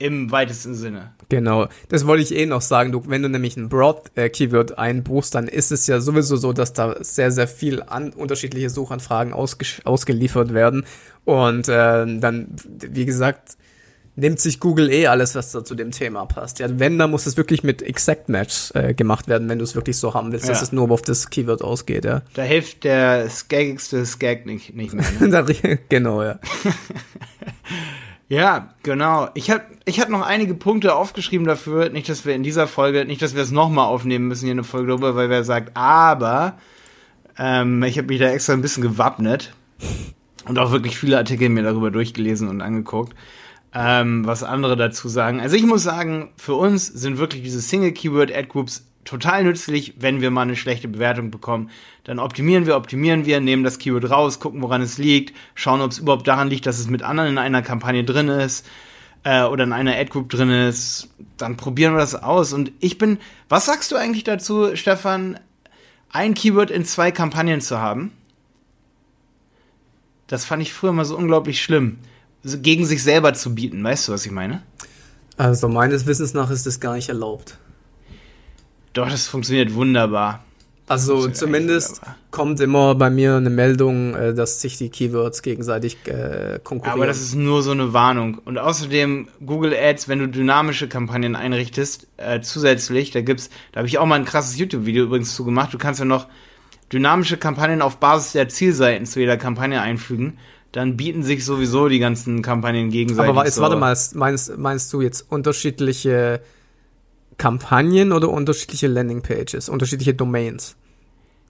Im 0.00 0.30
weitesten 0.30 0.76
Sinne. 0.76 1.12
Genau, 1.28 1.66
das 1.88 2.06
wollte 2.06 2.22
ich 2.22 2.32
eh 2.32 2.46
noch 2.46 2.60
sagen. 2.60 2.92
Du, 2.92 3.02
wenn 3.08 3.20
du 3.20 3.28
nämlich 3.28 3.56
ein 3.56 3.68
Broad-Keyword 3.68 4.78
einbuchst, 4.78 5.34
dann 5.34 5.48
ist 5.48 5.72
es 5.72 5.88
ja 5.88 6.00
sowieso 6.00 6.36
so, 6.36 6.52
dass 6.52 6.72
da 6.72 6.96
sehr, 7.00 7.32
sehr 7.32 7.48
viel 7.48 7.82
an 7.82 8.12
unterschiedliche 8.12 8.70
Suchanfragen 8.70 9.34
ausgesch- 9.34 9.84
ausgeliefert 9.84 10.54
werden. 10.54 10.86
Und 11.24 11.68
äh, 11.68 12.06
dann, 12.20 12.54
wie 12.64 13.06
gesagt, 13.06 13.58
nimmt 14.18 14.40
sich 14.40 14.60
Google 14.60 14.90
eh 14.90 15.06
alles, 15.06 15.34
was 15.34 15.52
da 15.52 15.64
zu 15.64 15.74
dem 15.74 15.90
Thema 15.90 16.26
passt. 16.26 16.58
Ja, 16.58 16.66
wenn, 16.78 16.98
dann 16.98 17.10
muss 17.10 17.26
es 17.26 17.36
wirklich 17.36 17.62
mit 17.62 17.82
Exact 17.82 18.28
Match 18.28 18.70
äh, 18.74 18.92
gemacht 18.94 19.28
werden, 19.28 19.48
wenn 19.48 19.58
du 19.58 19.64
es 19.64 19.74
wirklich 19.74 19.96
so 19.96 20.14
haben 20.14 20.32
willst, 20.32 20.48
dass 20.48 20.58
Ja. 20.58 20.62
es 20.64 20.72
nur 20.72 20.90
auf 20.90 21.02
das 21.02 21.30
Keyword 21.30 21.62
ausgeht, 21.62 22.04
ja. 22.04 22.22
Da 22.34 22.42
hilft 22.42 22.84
der 22.84 23.30
skagigste 23.30 24.04
Skag 24.04 24.44
nicht, 24.46 24.74
nicht 24.74 24.92
mehr. 24.94 25.04
Ne? 25.20 25.78
Genau, 25.88 26.22
ja. 26.22 26.38
Ja, 28.30 28.74
genau. 28.82 29.30
Ich 29.32 29.50
habe 29.50 29.62
ich 29.86 30.00
hab 30.00 30.10
noch 30.10 30.20
einige 30.20 30.52
Punkte 30.52 30.94
aufgeschrieben 30.94 31.46
dafür. 31.46 31.88
Nicht, 31.88 32.10
dass 32.10 32.26
wir 32.26 32.34
in 32.34 32.42
dieser 32.42 32.66
Folge, 32.66 33.06
nicht, 33.06 33.22
dass 33.22 33.34
wir 33.34 33.42
es 33.42 33.50
nochmal 33.50 33.86
aufnehmen 33.86 34.28
müssen 34.28 34.44
hier 34.44 34.52
eine 34.52 34.64
Folge 34.64 34.92
drüber, 34.92 35.16
weil 35.16 35.30
wer 35.30 35.44
sagt, 35.44 35.74
aber 35.74 36.58
ähm, 37.38 37.82
ich 37.84 37.96
habe 37.96 38.08
mich 38.08 38.18
da 38.20 38.26
extra 38.28 38.52
ein 38.52 38.60
bisschen 38.60 38.82
gewappnet 38.82 39.54
und 40.46 40.58
auch 40.58 40.72
wirklich 40.72 40.98
viele 40.98 41.16
Artikel 41.16 41.48
mir 41.48 41.62
darüber 41.62 41.90
durchgelesen 41.90 42.48
und 42.48 42.60
angeguckt, 42.60 43.14
ähm, 43.74 44.26
was 44.26 44.42
andere 44.42 44.76
dazu 44.76 45.08
sagen. 45.08 45.40
Also 45.40 45.56
ich 45.56 45.64
muss 45.64 45.82
sagen, 45.82 46.30
für 46.36 46.54
uns 46.54 46.86
sind 46.86 47.18
wirklich 47.18 47.42
diese 47.42 47.60
Single-Keyword-Ad-Groups 47.60 48.84
total 49.04 49.44
nützlich, 49.44 49.94
wenn 49.98 50.20
wir 50.20 50.30
mal 50.30 50.42
eine 50.42 50.56
schlechte 50.56 50.88
Bewertung 50.88 51.30
bekommen. 51.30 51.70
Dann 52.04 52.18
optimieren 52.18 52.66
wir, 52.66 52.76
optimieren 52.76 53.24
wir, 53.24 53.40
nehmen 53.40 53.64
das 53.64 53.78
Keyword 53.78 54.10
raus, 54.10 54.38
gucken, 54.38 54.62
woran 54.62 54.82
es 54.82 54.98
liegt, 54.98 55.34
schauen, 55.54 55.80
ob 55.80 55.92
es 55.92 55.98
überhaupt 55.98 56.28
daran 56.28 56.48
liegt, 56.48 56.66
dass 56.66 56.78
es 56.78 56.88
mit 56.88 57.02
anderen 57.02 57.30
in 57.30 57.38
einer 57.38 57.62
Kampagne 57.62 58.04
drin 58.04 58.28
ist 58.28 58.66
äh, 59.24 59.44
oder 59.44 59.64
in 59.64 59.72
einer 59.72 59.96
Ad-Group 59.96 60.28
drin 60.28 60.50
ist. 60.50 61.08
Dann 61.36 61.56
probieren 61.56 61.94
wir 61.94 62.00
das 62.00 62.14
aus. 62.14 62.52
Und 62.52 62.72
ich 62.80 62.98
bin, 62.98 63.18
was 63.48 63.66
sagst 63.66 63.92
du 63.92 63.96
eigentlich 63.96 64.24
dazu, 64.24 64.76
Stefan, 64.76 65.40
ein 66.10 66.34
Keyword 66.34 66.70
in 66.70 66.84
zwei 66.84 67.10
Kampagnen 67.10 67.60
zu 67.60 67.78
haben? 67.78 68.12
Das 70.26 70.44
fand 70.44 70.60
ich 70.60 70.74
früher 70.74 70.92
mal 70.92 71.06
so 71.06 71.16
unglaublich 71.16 71.62
schlimm. 71.62 71.98
Gegen 72.44 72.86
sich 72.86 73.02
selber 73.02 73.34
zu 73.34 73.54
bieten, 73.54 73.82
weißt 73.82 74.08
du, 74.08 74.12
was 74.12 74.24
ich 74.24 74.32
meine? 74.32 74.62
Also 75.36 75.68
meines 75.68 76.06
Wissens 76.06 76.34
nach 76.34 76.50
ist 76.50 76.66
das 76.66 76.80
gar 76.80 76.94
nicht 76.94 77.08
erlaubt. 77.08 77.58
Doch, 78.92 79.08
das 79.08 79.28
funktioniert 79.28 79.74
wunderbar. 79.74 80.44
Also 80.88 81.20
Funktioniert 81.20 81.36
zumindest 81.36 81.90
wunderbar. 81.90 82.16
kommt 82.30 82.60
immer 82.60 82.94
bei 82.94 83.10
mir 83.10 83.36
eine 83.36 83.50
Meldung, 83.50 84.14
äh, 84.14 84.34
dass 84.34 84.60
sich 84.60 84.78
die 84.78 84.88
Keywords 84.88 85.42
gegenseitig 85.42 85.98
äh, 86.06 86.58
konkurrieren. 86.64 86.98
Aber 86.98 87.06
das 87.06 87.20
ist 87.20 87.34
nur 87.34 87.62
so 87.62 87.72
eine 87.72 87.92
Warnung. 87.92 88.38
Und 88.44 88.58
außerdem 88.58 89.28
Google 89.44 89.74
Ads, 89.74 90.08
wenn 90.08 90.18
du 90.20 90.28
dynamische 90.28 90.88
Kampagnen 90.88 91.36
einrichtest, 91.36 92.08
äh, 92.16 92.40
zusätzlich, 92.40 93.10
da 93.10 93.20
gibt's, 93.20 93.50
da 93.72 93.78
habe 93.78 93.88
ich 93.88 93.98
auch 93.98 94.06
mal 94.06 94.14
ein 94.14 94.24
krasses 94.24 94.58
YouTube-Video 94.58 95.04
übrigens 95.04 95.34
zu 95.34 95.44
gemacht. 95.44 95.74
Du 95.74 95.78
kannst 95.78 96.00
ja 96.00 96.06
noch 96.06 96.26
dynamische 96.90 97.36
Kampagnen 97.36 97.82
auf 97.82 97.98
Basis 97.98 98.32
der 98.32 98.48
Zielseiten 98.48 99.04
zu 99.04 99.20
jeder 99.20 99.36
Kampagne 99.36 99.80
einfügen. 99.82 100.38
Dann 100.78 100.96
bieten 100.96 101.24
sich 101.24 101.44
sowieso 101.44 101.88
die 101.88 101.98
ganzen 101.98 102.40
Kampagnen 102.40 102.90
gegenseitig. 102.90 103.30
Aber 103.30 103.44
jetzt 103.44 103.56
so. 103.56 103.62
warte 103.62 103.74
mal, 103.74 103.96
meinst, 104.14 104.56
meinst 104.56 104.92
du 104.92 105.00
jetzt 105.00 105.22
unterschiedliche 105.28 106.40
Kampagnen 107.36 108.12
oder 108.12 108.28
unterschiedliche 108.28 108.86
Landingpages, 108.86 109.68
unterschiedliche 109.68 110.14
Domains? 110.14 110.76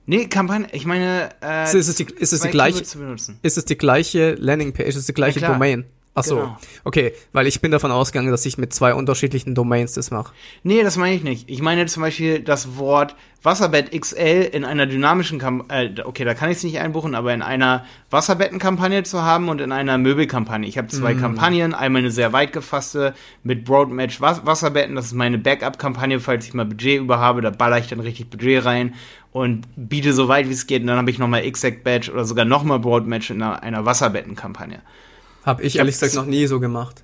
Nee, 0.06 0.28
Kampagne, 0.28 0.68
ich 0.73 0.87
meine, 0.87 1.28
äh, 1.42 1.64
Ist 1.64 1.75
es 1.75 1.94
die, 1.97 2.04
ist 2.04 2.32
es 2.32 2.40
die 2.40 2.49
gleiche, 2.49 2.76
Keywords 2.78 2.90
zu 2.92 2.99
benutzen. 3.00 3.38
ist 3.42 3.58
es 3.58 3.66
die 3.66 3.76
gleiche 3.76 4.35
Landingpage, 4.37 4.88
ist 4.88 4.97
es 4.97 5.04
die 5.04 5.12
gleiche 5.12 5.40
Ja. 5.40 5.52
Domain? 5.52 5.85
Ach 6.18 6.25
so, 6.25 6.37
Genau. 6.37 6.56
okay, 6.84 7.12
weil 7.32 7.46
ich 7.46 7.60
bin 7.60 7.70
davon 7.70 7.90
ausgegangen, 7.90 8.30
dass 8.30 8.44
ich 8.46 8.58
mit 8.58 8.72
zwei 8.72 8.94
unterschiedlichen 8.94 9.54
Domains 9.54 9.92
das 9.94 10.10
mache. 10.10 10.32
Nee, 10.62 10.82
das 10.82 10.96
meine 10.96 11.14
ich 11.14 11.22
nicht. 11.22 11.48
Ich 11.48 11.62
meine 11.62 11.87
zum 11.87 12.02
Beispiel 12.02 12.40
das 12.40 12.76
Wort 12.76 13.14
Wasserbett 13.42 13.92
XL 13.98 14.50
in 14.52 14.64
einer 14.64 14.87
dynamischen 14.87 15.38
Kampagne, 15.38 15.94
äh, 15.96 16.02
okay, 16.02 16.25
da 16.25 16.34
kann 16.34 16.50
ich 16.50 16.56
es 16.56 16.64
nicht 16.64 16.80
einbuchen, 16.80 17.14
aber 17.14 17.32
in 17.32 17.40
einer 17.40 17.84
Wasserbettenkampagne 18.10 19.04
zu 19.04 19.22
haben 19.22 19.48
und 19.48 19.60
in 19.60 19.70
einer 19.70 19.96
Möbelkampagne. 19.96 20.66
Ich 20.68 20.76
habe 20.76 20.88
zwei 20.88 21.14
Kampagnen, 21.14 21.72
einmal 21.72 22.00
eine 22.00 22.10
sehr 22.10 22.32
weit 22.32 22.52
gefasste 22.52 23.14
mit 23.44 23.64
Broadmatch 23.64 24.20
Was 24.20 24.44
Wasserbetten, 24.44 24.96
das 24.96 25.06
ist 25.06 25.14
meine 25.14 25.38
Backup-Kampagne, 25.38 26.18
falls 26.18 26.46
ich 26.46 26.54
mal 26.54 26.66
Budget 26.66 27.00
über 27.00 27.20
habe, 27.20 27.40
da 27.40 27.50
baller 27.50 27.78
ich 27.78 27.87
dann 27.87 28.00
richtig 28.00 28.28
Budget 28.28 28.64
rein 28.64 28.94
und 29.30 29.66
biete 29.76 30.12
so 30.12 30.26
weit 30.26 30.48
wie 30.48 30.52
es 30.52 30.66
geht 30.66 30.82
und 30.82 30.88
dann 30.88 30.98
habe 30.98 31.10
ich 31.10 31.20
nochmal 31.20 31.44
Exact 31.44 31.84
Badge 31.84 32.10
oder 32.12 32.25
sogar 32.25 32.44
nochmal 32.44 32.80
Broadmatch 32.80 33.30
in 33.30 33.40
einer, 33.40 33.62
einer 33.62 33.84
Wasserbettenkampagne. 33.87 34.80
Hab 35.49 35.62
ich 35.62 35.78
ehrlich 35.78 35.95
gesagt 35.95 36.14
noch 36.14 36.26
nie 36.26 36.47
so 36.47 36.61
gemacht. 36.61 37.02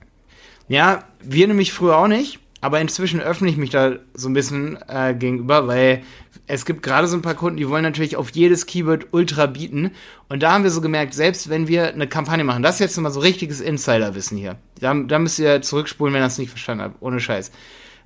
Ja, 0.68 1.04
wir 1.22 1.48
nämlich 1.48 1.72
früher 1.72 1.96
auch 1.96 2.08
nicht, 2.08 2.40
aber 2.60 2.78
inzwischen 2.78 3.18
öffne 3.20 3.48
ich 3.48 3.56
mich 3.56 3.70
da 3.70 3.96
so 4.12 4.28
ein 4.28 4.34
bisschen 4.34 4.78
äh, 4.86 5.14
gegenüber, 5.14 5.66
weil 5.66 6.02
es 6.46 6.66
gibt 6.66 6.82
gerade 6.82 7.06
so 7.06 7.16
ein 7.16 7.22
paar 7.22 7.36
Kunden, 7.36 7.56
die 7.56 7.70
wollen 7.70 7.84
natürlich 7.84 8.16
auf 8.16 8.28
jedes 8.32 8.66
Keyword 8.66 9.06
ultra 9.12 9.46
bieten. 9.46 9.92
Und 10.28 10.42
da 10.42 10.52
haben 10.52 10.62
wir 10.62 10.70
so 10.70 10.82
gemerkt, 10.82 11.14
selbst 11.14 11.48
wenn 11.48 11.68
wir 11.68 11.94
eine 11.94 12.06
Kampagne 12.06 12.44
machen, 12.44 12.62
das 12.62 12.74
ist 12.74 12.80
jetzt 12.80 13.00
mal 13.00 13.10
so 13.10 13.20
richtiges 13.20 13.62
Insiderwissen 13.62 14.36
hier. 14.36 14.56
Da, 14.78 14.92
da 14.92 15.18
müsst 15.18 15.38
ihr 15.38 15.62
zurückspulen, 15.62 16.12
wenn 16.12 16.20
ihr 16.20 16.26
das 16.26 16.36
nicht 16.36 16.50
verstanden 16.50 16.84
habt, 16.84 17.00
ohne 17.00 17.20
Scheiß. 17.20 17.50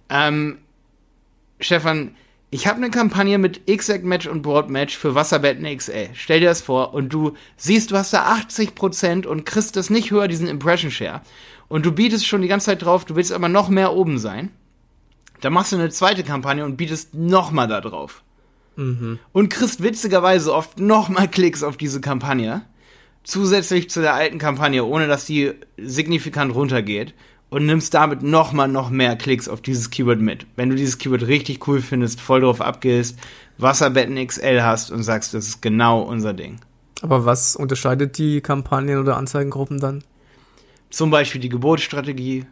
Ähm, 0.08 0.58
Stefan, 1.58 2.14
ich 2.50 2.66
habe 2.66 2.78
eine 2.78 2.90
Kampagne 2.90 3.36
mit 3.38 3.68
Exact 3.68 4.04
Match 4.04 4.26
und 4.26 4.42
Broad 4.42 4.70
Match 4.70 4.96
für 4.96 5.14
Wasserbetten 5.14 5.64
XL. 5.76 6.08
Stell 6.14 6.40
dir 6.40 6.48
das 6.48 6.62
vor 6.62 6.94
und 6.94 7.12
du 7.12 7.34
siehst, 7.56 7.90
du 7.90 7.96
hast 7.96 8.12
da 8.12 8.32
80% 8.32 9.26
und 9.26 9.44
kriegst 9.44 9.76
das 9.76 9.90
nicht 9.90 10.10
höher, 10.10 10.28
diesen 10.28 10.48
Impression 10.48 10.90
Share. 10.90 11.20
Und 11.68 11.84
du 11.84 11.92
bietest 11.92 12.26
schon 12.26 12.40
die 12.40 12.48
ganze 12.48 12.66
Zeit 12.66 12.82
drauf, 12.82 13.04
du 13.04 13.16
willst 13.16 13.32
aber 13.32 13.50
noch 13.50 13.68
mehr 13.68 13.92
oben 13.92 14.18
sein. 14.18 14.50
Dann 15.42 15.52
machst 15.52 15.72
du 15.72 15.76
eine 15.76 15.90
zweite 15.90 16.24
Kampagne 16.24 16.64
und 16.64 16.76
bietest 16.76 17.14
noch 17.14 17.50
mal 17.50 17.66
da 17.66 17.82
drauf. 17.82 18.22
Und 19.32 19.50
kriegst 19.50 19.82
witzigerweise 19.82 20.54
oft 20.54 20.80
noch 20.80 21.08
mal 21.10 21.28
Klicks 21.28 21.62
auf 21.62 21.76
diese 21.76 22.00
Kampagne. 22.00 22.62
Zusätzlich 23.24 23.90
zu 23.90 24.00
der 24.00 24.14
alten 24.14 24.38
Kampagne, 24.38 24.84
ohne 24.84 25.06
dass 25.06 25.26
die 25.26 25.52
signifikant 25.76 26.54
runtergeht. 26.54 27.12
Und 27.50 27.64
nimmst 27.64 27.94
damit 27.94 28.22
noch 28.22 28.52
mal 28.52 28.68
noch 28.68 28.90
mehr 28.90 29.16
Klicks 29.16 29.48
auf 29.48 29.62
dieses 29.62 29.90
Keyword 29.90 30.20
mit. 30.20 30.46
Wenn 30.56 30.68
du 30.68 30.76
dieses 30.76 30.98
Keyword 30.98 31.26
richtig 31.26 31.66
cool 31.66 31.80
findest, 31.80 32.20
voll 32.20 32.42
drauf 32.42 32.60
abgehst, 32.60 33.18
Wasserbetten 33.56 34.24
XL 34.26 34.60
hast 34.62 34.90
und 34.90 35.02
sagst, 35.02 35.32
das 35.32 35.46
ist 35.48 35.62
genau 35.62 36.02
unser 36.02 36.34
Ding. 36.34 36.58
Aber 37.00 37.24
was 37.24 37.56
unterscheidet 37.56 38.18
die 38.18 38.40
Kampagnen 38.40 38.98
oder 38.98 39.16
Anzeigengruppen 39.16 39.80
dann? 39.80 40.04
Zum 40.90 41.10
Beispiel 41.10 41.40
die 41.40 41.48
Geburtsstrategie, 41.48 42.44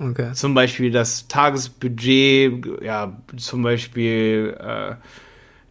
Okay. 0.00 0.32
zum 0.34 0.54
Beispiel 0.54 0.90
das 0.90 1.28
Tagesbudget, 1.28 2.82
ja, 2.82 3.16
zum 3.36 3.62
Beispiel, 3.62 4.56
äh, 4.58 4.94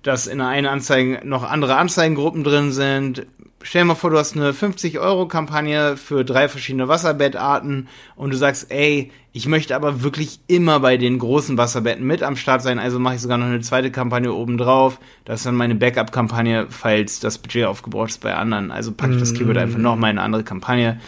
dass 0.01 0.27
in 0.27 0.41
einer 0.41 0.71
Anzeige 0.71 1.21
noch 1.25 1.43
andere 1.43 1.75
Anzeigengruppen 1.75 2.43
drin 2.43 2.71
sind. 2.71 3.25
Stell 3.65 3.84
dir 3.84 3.86
mal 3.86 3.96
vor, 3.96 4.10
du 4.10 4.17
hast 4.17 4.36
eine 4.36 4.51
50-Euro-Kampagne 4.51 5.96
für 5.96 6.25
drei 6.25 6.50
verschiedene 6.50 6.89
Wasserbettarten 6.89 7.88
und 8.17 8.34
du 8.34 8.38
sagst, 8.38 8.70
ey, 8.70 9.10
ich 9.32 9.48
möchte 9.48 9.74
aber 9.74 10.03
wirklich 10.03 10.41
immer 10.48 10.82
bei 10.82 10.98
den 10.98 11.17
großen 11.17 11.58
Wasserbetten 11.58 12.05
mit 12.05 12.24
am 12.24 12.36
Start 12.36 12.62
sein, 12.62 12.77
also 12.77 13.00
mache 13.00 13.15
ich 13.15 13.22
sogar 13.22 13.38
noch 13.38 13.46
eine 13.46 13.62
zweite 13.62 13.89
Kampagne 13.89 14.34
oben 14.34 14.58
drauf. 14.58 15.00
Das 15.24 15.39
ist 15.39 15.46
dann 15.46 15.55
meine 15.55 15.75
Backup-Kampagne, 15.75 16.67
falls 16.70 17.22
das 17.22 17.38
Budget 17.38 17.65
aufgebraucht 17.65 18.10
ist 18.10 18.22
bei 18.22 18.36
anderen. 18.36 18.70
Also 18.70 18.91
packe 18.91 19.13
ich 19.13 19.20
das 19.20 19.34
Keyword 19.34 19.58
einfach 19.58 19.79
nochmal 19.79 20.12
in 20.12 20.17
eine 20.17 20.25
andere 20.25 20.43
Kampagne. 20.43 21.00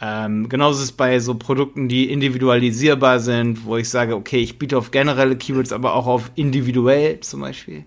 Ähm, 0.00 0.48
genauso 0.48 0.78
ist 0.78 0.84
es 0.84 0.92
bei 0.92 1.18
so 1.18 1.34
Produkten, 1.34 1.88
die 1.88 2.10
individualisierbar 2.10 3.18
sind, 3.18 3.64
wo 3.64 3.76
ich 3.76 3.88
sage, 3.88 4.14
okay, 4.14 4.38
ich 4.38 4.60
biete 4.60 4.78
auf 4.78 4.92
generelle 4.92 5.36
Keywords, 5.36 5.72
aber 5.72 5.94
auch 5.94 6.06
auf 6.06 6.30
individuell 6.36 7.18
zum 7.18 7.40
Beispiel. 7.40 7.84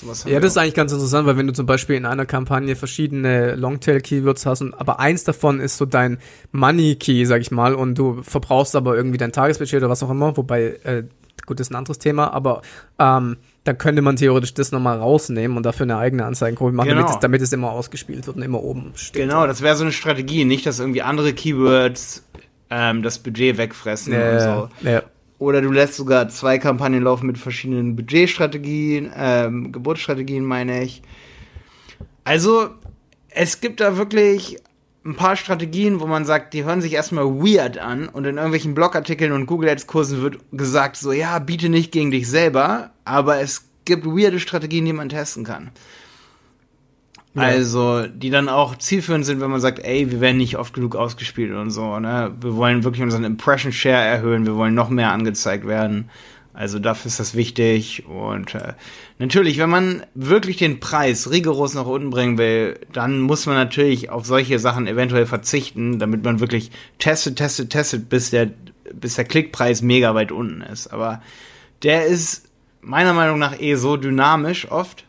Sowas 0.00 0.24
Ja, 0.26 0.40
das 0.40 0.52
ist 0.52 0.56
eigentlich 0.58 0.74
ganz 0.74 0.92
interessant, 0.92 1.26
weil 1.26 1.36
wenn 1.36 1.46
du 1.46 1.52
zum 1.52 1.66
Beispiel 1.66 1.96
in 1.96 2.06
einer 2.06 2.26
Kampagne 2.26 2.76
verschiedene 2.76 3.54
Longtail-Keywords 3.56 4.46
hast, 4.46 4.60
und, 4.62 4.74
aber 4.74 5.00
eins 5.00 5.24
davon 5.24 5.60
ist 5.60 5.76
so 5.76 5.86
dein 5.86 6.18
Money-Key, 6.52 7.24
sag 7.26 7.40
ich 7.40 7.50
mal, 7.50 7.74
und 7.74 7.96
du 7.98 8.22
verbrauchst 8.22 8.76
aber 8.76 8.96
irgendwie 8.96 9.18
dein 9.18 9.32
Tagesbudget 9.32 9.78
oder 9.78 9.90
was 9.90 10.02
auch 10.02 10.10
immer, 10.10 10.36
wobei, 10.36 10.78
äh, 10.84 11.04
gut, 11.46 11.60
das 11.60 11.66
ist 11.68 11.72
ein 11.72 11.76
anderes 11.76 11.98
Thema, 11.98 12.32
aber 12.32 12.62
ähm, 12.98 13.36
da 13.64 13.72
könnte 13.72 14.02
man 14.02 14.16
theoretisch 14.16 14.54
das 14.54 14.72
nochmal 14.72 14.98
rausnehmen 14.98 15.56
und 15.56 15.64
dafür 15.64 15.84
eine 15.84 15.96
eigene 15.98 16.24
Anzeigengruppe 16.24 16.72
machen, 16.72 16.88
Genau. 16.88 17.00
damit, 17.00 17.14
es, 17.14 17.20
damit 17.20 17.42
es 17.42 17.52
immer 17.52 17.70
ausgespielt 17.70 18.26
wird 18.26 18.36
und 18.36 18.42
immer 18.42 18.62
oben 18.62 18.92
steht. 18.94 19.22
Genau, 19.22 19.46
das 19.46 19.62
wäre 19.62 19.74
so 19.76 19.84
eine 19.84 19.92
Strategie, 19.92 20.44
nicht, 20.44 20.66
dass 20.66 20.80
irgendwie 20.80 21.02
andere 21.02 21.32
Keywords 21.32 22.24
ähm, 22.70 23.02
das 23.02 23.18
Budget 23.18 23.56
wegfressen 23.58 24.12
und 24.12 24.18
Ja, 24.20 24.40
so. 24.40 24.88
ja. 24.88 25.02
Oder 25.44 25.60
du 25.60 25.70
lässt 25.70 25.96
sogar 25.96 26.30
zwei 26.30 26.58
Kampagnen 26.58 27.02
laufen 27.02 27.26
mit 27.26 27.36
verschiedenen 27.36 27.96
Budgetstrategien, 27.96 29.12
ähm, 29.14 29.72
Geburtsstrategien 29.72 30.42
meine 30.42 30.82
ich. 30.82 31.02
Also, 32.24 32.70
es 33.28 33.60
gibt 33.60 33.80
da 33.80 33.98
wirklich 33.98 34.56
ein 35.04 35.16
paar 35.16 35.36
Strategien, 35.36 36.00
wo 36.00 36.06
man 36.06 36.24
sagt, 36.24 36.54
die 36.54 36.64
hören 36.64 36.80
sich 36.80 36.94
erstmal 36.94 37.26
weird 37.26 37.76
an 37.76 38.08
und 38.08 38.24
in 38.24 38.36
irgendwelchen 38.36 38.74
Blogartikeln 38.74 39.32
und 39.32 39.44
Google 39.44 39.68
Ads 39.68 39.86
Kursen 39.86 40.22
wird 40.22 40.38
gesagt 40.52 40.96
so, 40.96 41.12
ja, 41.12 41.38
biete 41.40 41.68
nicht 41.68 41.92
gegen 41.92 42.10
dich 42.10 42.26
selber, 42.26 42.92
aber 43.04 43.38
es 43.40 43.66
gibt 43.84 44.06
weirde 44.06 44.40
Strategien, 44.40 44.86
die 44.86 44.94
man 44.94 45.10
testen 45.10 45.44
kann. 45.44 45.72
Ja. 47.34 47.42
Also, 47.42 48.06
die 48.06 48.30
dann 48.30 48.48
auch 48.48 48.76
zielführend 48.76 49.26
sind, 49.26 49.40
wenn 49.40 49.50
man 49.50 49.60
sagt, 49.60 49.80
ey, 49.80 50.10
wir 50.10 50.20
werden 50.20 50.36
nicht 50.36 50.56
oft 50.56 50.72
genug 50.72 50.94
ausgespielt 50.94 51.52
und 51.52 51.70
so, 51.70 51.98
ne? 51.98 52.32
Wir 52.40 52.54
wollen 52.54 52.84
wirklich 52.84 53.02
unseren 53.02 53.24
Impression 53.24 53.72
Share 53.72 54.04
erhöhen, 54.04 54.46
wir 54.46 54.54
wollen 54.54 54.74
noch 54.74 54.88
mehr 54.88 55.10
angezeigt 55.10 55.66
werden. 55.66 56.10
Also 56.54 56.78
dafür 56.78 57.08
ist 57.08 57.18
das 57.18 57.34
wichtig. 57.34 58.04
Und 58.06 58.54
äh, 58.54 58.74
natürlich, 59.18 59.58
wenn 59.58 59.68
man 59.68 60.04
wirklich 60.14 60.56
den 60.56 60.78
Preis 60.78 61.28
rigoros 61.30 61.74
nach 61.74 61.86
unten 61.86 62.10
bringen 62.10 62.38
will, 62.38 62.78
dann 62.92 63.20
muss 63.20 63.46
man 63.46 63.56
natürlich 63.56 64.10
auf 64.10 64.24
solche 64.24 64.60
Sachen 64.60 64.86
eventuell 64.86 65.26
verzichten, 65.26 65.98
damit 65.98 66.22
man 66.22 66.38
wirklich 66.38 66.70
testet, 67.00 67.36
testet, 67.36 67.70
testet, 67.70 68.08
bis 68.08 68.30
der, 68.30 68.50
bis 68.92 69.16
der 69.16 69.24
Klickpreis 69.24 69.82
mega 69.82 70.14
weit 70.14 70.30
unten 70.30 70.60
ist. 70.60 70.86
Aber 70.86 71.20
der 71.82 72.06
ist 72.06 72.48
meiner 72.80 73.14
Meinung 73.14 73.40
nach 73.40 73.60
eh 73.60 73.74
so 73.74 73.96
dynamisch 73.96 74.70
oft, 74.70 75.04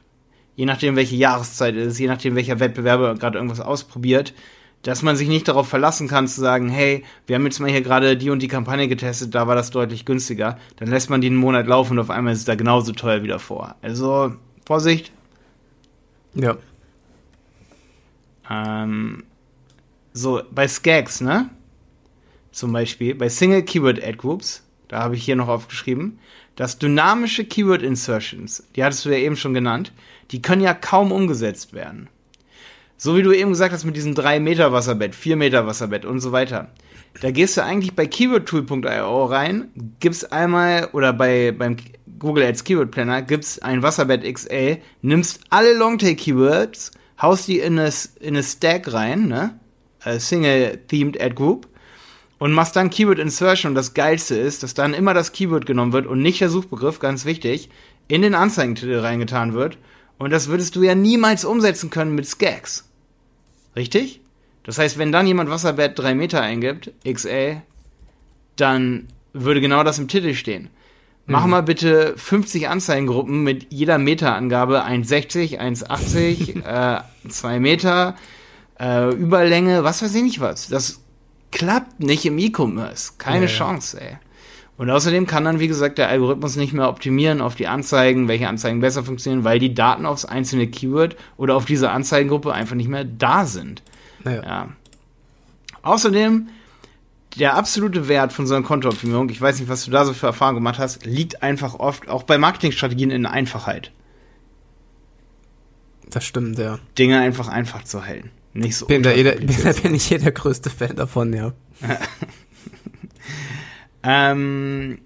je 0.55 0.65
nachdem 0.65 0.95
welche 0.95 1.15
Jahreszeit 1.15 1.75
es 1.75 1.93
ist, 1.93 1.99
je 1.99 2.07
nachdem 2.07 2.35
welcher 2.35 2.59
Wettbewerber 2.59 3.15
gerade 3.15 3.37
irgendwas 3.37 3.59
ausprobiert, 3.59 4.33
dass 4.85 5.01
man 5.01 5.15
sich 5.15 5.27
nicht 5.27 5.47
darauf 5.47 5.67
verlassen 5.67 6.07
kann 6.07 6.27
zu 6.27 6.39
sagen, 6.39 6.69
hey, 6.69 7.03
wir 7.25 7.35
haben 7.35 7.45
jetzt 7.45 7.59
mal 7.59 7.71
hier 7.71 7.81
gerade 7.81 8.17
die 8.17 8.29
und 8.29 8.39
die 8.39 8.47
Kampagne 8.47 8.87
getestet, 8.87 9.33
da 9.33 9.47
war 9.47 9.55
das 9.55 9.71
deutlich 9.71 10.05
günstiger. 10.05 10.59
Dann 10.75 10.89
lässt 10.89 11.09
man 11.09 11.21
die 11.21 11.27
einen 11.27 11.37
Monat 11.37 11.65
laufen 11.65 11.93
und 11.93 11.99
auf 11.99 12.11
einmal 12.11 12.33
ist 12.33 12.39
es 12.39 12.45
da 12.45 12.53
genauso 12.53 12.91
teuer 12.91 13.23
wieder 13.23 13.39
vor. 13.39 13.75
Also 13.81 14.33
Vorsicht. 14.63 15.11
Ja. 16.35 16.57
Ähm, 18.47 19.23
so, 20.13 20.41
bei 20.51 20.67
Skags, 20.67 21.19
ne? 21.19 21.49
Zum 22.51 22.71
Beispiel, 22.71 23.15
bei 23.15 23.27
Single 23.27 23.63
Keyword 23.63 24.03
Ad 24.03 24.17
Groups, 24.17 24.63
da 24.87 24.99
habe 24.99 25.15
ich 25.15 25.25
hier 25.25 25.35
noch 25.35 25.47
aufgeschrieben, 25.47 26.19
dass 26.55 26.79
dynamische 26.79 27.45
Keyword 27.45 27.81
Insertions, 27.81 28.63
die 28.75 28.83
hattest 28.83 29.05
du 29.05 29.09
ja 29.09 29.17
eben 29.17 29.35
schon 29.35 29.53
genannt, 29.53 29.91
die 30.31 30.41
können 30.41 30.61
ja 30.61 30.73
kaum 30.73 31.11
umgesetzt 31.11 31.73
werden. 31.73 32.09
So 32.97 33.17
wie 33.17 33.23
du 33.23 33.33
eben 33.33 33.51
gesagt 33.51 33.73
hast 33.73 33.83
mit 33.83 33.95
diesem 33.95 34.15
3 34.15 34.39
Meter 34.39 34.71
Wasserbett, 34.71 35.15
4 35.15 35.35
Meter 35.35 35.67
Wasserbett 35.67 36.05
und 36.05 36.21
so 36.21 36.31
weiter. 36.31 36.69
Da 37.21 37.31
gehst 37.31 37.57
du 37.57 37.63
eigentlich 37.63 37.93
bei 37.93 38.07
keywordtool.io 38.07 39.25
rein, 39.25 39.69
gibst 39.99 40.31
einmal, 40.31 40.89
oder 40.93 41.13
bei, 41.13 41.51
beim 41.51 41.77
Google 42.19 42.43
Ads 42.43 42.63
Keyword 42.63 42.91
Planner, 42.91 43.21
gibst 43.21 43.63
ein 43.63 43.83
Wasserbett 43.83 44.23
XL, 44.23 44.77
nimmst 45.01 45.41
alle 45.49 45.77
Longtail 45.77 46.15
Keywords, 46.15 46.91
haust 47.21 47.47
die 47.47 47.59
in 47.59 47.79
eine, 47.79 47.91
in 48.19 48.35
eine 48.35 48.43
Stack 48.43 48.91
rein, 48.91 49.27
ne? 49.27 49.59
A 50.01 50.19
Single 50.19 50.77
Themed 50.87 51.19
Ad 51.19 51.35
Group 51.35 51.67
und 52.37 52.51
machst 52.51 52.75
dann 52.75 52.89
Keyword 52.89 53.19
Insertion 53.19 53.71
und 53.71 53.75
das 53.75 53.93
geilste 53.93 54.35
ist, 54.35 54.63
dass 54.63 54.73
dann 54.73 54.93
immer 54.93 55.13
das 55.13 55.31
Keyword 55.31 55.65
genommen 55.65 55.93
wird 55.93 56.07
und 56.07 56.21
nicht 56.21 56.41
der 56.41 56.49
Suchbegriff, 56.49 56.99
ganz 56.99 57.25
wichtig, 57.25 57.69
in 58.07 58.21
den 58.21 58.35
Anzeigentitel 58.35 58.99
reingetan 58.99 59.53
wird 59.53 59.77
und 60.17 60.31
das 60.31 60.47
würdest 60.47 60.75
du 60.75 60.83
ja 60.83 60.95
niemals 60.95 61.45
umsetzen 61.45 61.89
können 61.89 62.15
mit 62.15 62.27
Skags. 62.27 62.89
Richtig? 63.75 64.21
Das 64.63 64.77
heißt, 64.77 64.97
wenn 64.97 65.11
dann 65.11 65.27
jemand 65.27 65.49
Wasserbett 65.49 65.97
3 65.99 66.15
Meter 66.15 66.41
eingibt, 66.41 66.91
XL, 67.07 67.61
dann 68.55 69.07
würde 69.33 69.61
genau 69.61 69.83
das 69.83 69.99
im 69.99 70.07
Titel 70.07 70.33
stehen. 70.33 70.69
Mach 71.27 71.47
mal 71.47 71.63
bitte 71.63 72.13
50 72.17 72.69
Anzeigengruppen 72.69 73.43
mit 73.43 73.73
jeder 73.73 73.97
Meterangabe 73.97 74.85
1,60, 74.85 75.59
1,80, 75.59 76.63
äh, 76.99 77.01
2 77.27 77.59
Meter, 77.59 78.15
äh, 78.79 79.09
Überlänge, 79.11 79.83
was 79.83 80.03
weiß 80.03 80.13
ich 80.13 80.21
nicht 80.21 80.39
was. 80.39 80.67
Das 80.67 81.01
klappt 81.55 82.01
nicht 82.01 82.25
im 82.25 82.37
E-Commerce. 82.37 83.13
Keine 83.17 83.45
Ja, 83.45 83.51
ja. 83.51 83.57
Chance, 83.57 84.01
ey. 84.01 84.17
Und 84.77 84.89
außerdem 84.89 85.25
kann 85.25 85.45
dann, 85.45 85.61
wie 85.61 85.69
gesagt, 85.69 85.97
der 85.97 86.09
Algorithmus 86.09 86.57
nicht 86.57 86.73
mehr 86.73 86.89
optimieren 86.89 87.39
auf 87.39 87.55
die 87.55 87.67
Anzeigen, 87.67 88.27
welche 88.27 88.49
Anzeigen 88.49 88.81
besser 88.81 89.05
funktionieren, 89.05 89.45
weil 89.45 89.57
die 89.57 89.73
Daten 89.73 90.05
aufs 90.05 90.25
einzelne 90.25 90.67
Keyword 90.67 91.15
oder 91.37 91.55
auf 91.55 91.63
diese 91.63 91.91
Anzeigengruppe 91.91 92.51
einfach 92.53 92.75
nicht 92.75 92.89
mehr 92.89 93.05
da 93.05 93.45
sind. 93.45 93.83
Naja. 94.25 94.43
Ja. 94.43 94.69
Außerdem 95.81 96.49
der 97.37 97.55
absolute 97.55 98.09
Wert 98.09 98.33
von 98.33 98.47
so 98.47 98.55
einer 98.55 98.65
Kontooptimierung, 98.65 99.29
ich 99.29 99.39
weiß 99.39 99.59
nicht, 99.59 99.69
was 99.69 99.85
du 99.85 99.91
da 99.91 100.03
so 100.03 100.13
für 100.13 100.27
Erfahrungen 100.27 100.57
gemacht 100.57 100.79
hast, 100.79 101.05
liegt 101.05 101.41
einfach 101.41 101.75
oft, 101.75 102.09
auch 102.09 102.23
bei 102.23 102.37
Marketingstrategien, 102.37 103.11
in 103.11 103.25
Einfachheit. 103.25 103.91
Das 106.09 106.25
stimmt, 106.25 106.59
ja. 106.59 106.79
Dinge 106.97 107.19
einfach 107.19 107.47
einfach 107.47 107.83
zu 107.83 108.05
halten. 108.05 108.31
Nicht 108.55 108.77
so 108.77 108.85
bin, 108.85 109.03
da 109.03 109.11
jeder, 109.11 109.33
bin, 109.33 109.49
da 109.63 109.71
bin 109.83 109.93
ich 109.93 110.05
hier 110.05 110.17
der 110.17 110.31
größte 110.31 110.69
Fan 110.69 110.95
davon, 110.95 111.33
ja. 111.33 111.51
ähm, 114.03 114.99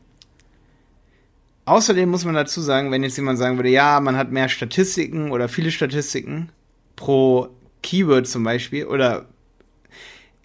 außerdem 1.65 2.09
muss 2.09 2.25
man 2.25 2.35
dazu 2.35 2.61
sagen, 2.61 2.91
wenn 2.91 3.01
jetzt 3.01 3.17
jemand 3.17 3.39
sagen 3.39 3.57
würde, 3.57 3.69
ja, 3.69 3.99
man 4.01 4.17
hat 4.17 4.31
mehr 4.31 4.49
Statistiken 4.49 5.31
oder 5.31 5.49
viele 5.49 5.71
Statistiken 5.71 6.49
pro 6.95 7.49
Keyword 7.81 8.27
zum 8.27 8.43
Beispiel 8.43 8.85
oder 8.85 9.25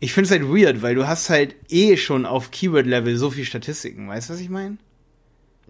ich 0.01 0.15
finde 0.15 0.27
es 0.27 0.31
halt 0.31 0.49
weird, 0.49 0.81
weil 0.81 0.95
du 0.95 1.07
hast 1.07 1.29
halt 1.29 1.57
eh 1.69 1.99
schon 1.99 2.25
auf 2.25 2.51
Keyword-Level 2.51 3.19
so 3.19 3.31
viel 3.31 3.45
Statistiken, 3.45 4.09
weißt 4.09 4.31
du, 4.31 4.33
was 4.33 4.41
ich 4.41 4.49
meine? 4.49 4.79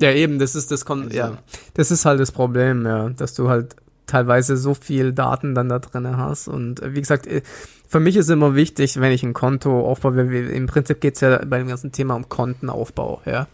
Ja, 0.00 0.12
eben, 0.12 0.38
das 0.38 0.54
ist, 0.54 0.70
das 0.70 0.84
kommt, 0.84 1.06
also. 1.06 1.16
ja, 1.16 1.38
das 1.74 1.90
ist 1.90 2.04
halt 2.04 2.20
das 2.20 2.30
Problem, 2.30 2.86
ja, 2.86 3.10
dass 3.10 3.34
du 3.34 3.48
halt 3.48 3.74
teilweise 4.14 4.56
so 4.56 4.75
viel 4.75 5.12
Daten 5.12 5.56
dann 5.56 5.68
da 5.68 5.80
drin 5.80 6.16
hast. 6.16 6.47
Und 6.47 6.80
äh, 6.80 6.94
wie 6.94 7.00
gesagt, 7.00 7.26
äh, 7.26 7.42
für 7.88 7.99
mich 8.00 8.16
ist 8.16 8.30
immer 8.30 8.54
wichtig, 8.54 9.00
wenn 9.00 9.12
ich 9.12 9.25
ein 9.25 9.35
Konto 9.35 9.88
aufbaue, 9.88 10.23
im 10.23 10.66
Prinzip 10.66 11.00
geht's 11.00 11.21
ja 11.21 11.44
bei 11.44 11.59
dem 11.59 11.68
ganzen 11.68 11.90
Thema 11.90 12.14
um 12.14 12.28
Kontenaufbau, 12.28 13.23
ja. 13.26 13.49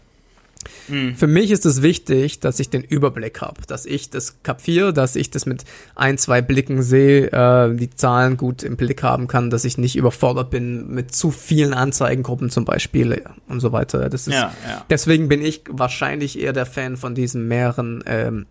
Mhm. 0.87 1.15
Für 1.15 1.25
mich 1.25 1.49
ist 1.49 1.65
es 1.65 1.81
wichtig, 1.81 2.39
dass 2.39 2.59
ich 2.59 2.69
den 2.69 2.83
Überblick 2.83 3.41
habe, 3.41 3.61
dass 3.65 3.87
ich 3.87 4.11
das 4.11 4.43
kapiere, 4.43 4.93
dass 4.93 5.15
ich 5.15 5.31
das 5.31 5.47
mit 5.47 5.63
ein, 5.95 6.19
zwei 6.19 6.43
Blicken 6.43 6.83
sehe, 6.83 7.31
äh, 7.31 7.75
die 7.75 7.89
Zahlen 7.89 8.37
gut 8.37 8.61
im 8.61 8.77
Blick 8.77 9.01
haben 9.01 9.27
kann, 9.27 9.49
dass 9.49 9.65
ich 9.65 9.79
nicht 9.79 9.95
überfordert 9.95 10.51
bin 10.51 10.87
mit 10.89 11.15
zu 11.15 11.31
vielen 11.31 11.73
Anzeigengruppen 11.73 12.51
zum 12.51 12.65
Beispiel 12.65 13.23
und 13.47 13.59
so 13.59 13.71
weiter. 13.71 14.07
Das 14.09 14.27
ist, 14.27 14.35
ja, 14.35 14.53
ja. 14.67 14.85
Deswegen 14.91 15.27
bin 15.29 15.41
ich 15.41 15.63
wahrscheinlich 15.67 16.39
eher 16.39 16.53
der 16.53 16.67
Fan 16.67 16.95
von 16.95 17.15
diesen 17.15 17.47
mehreren 17.47 18.03
ähm, 18.05 18.45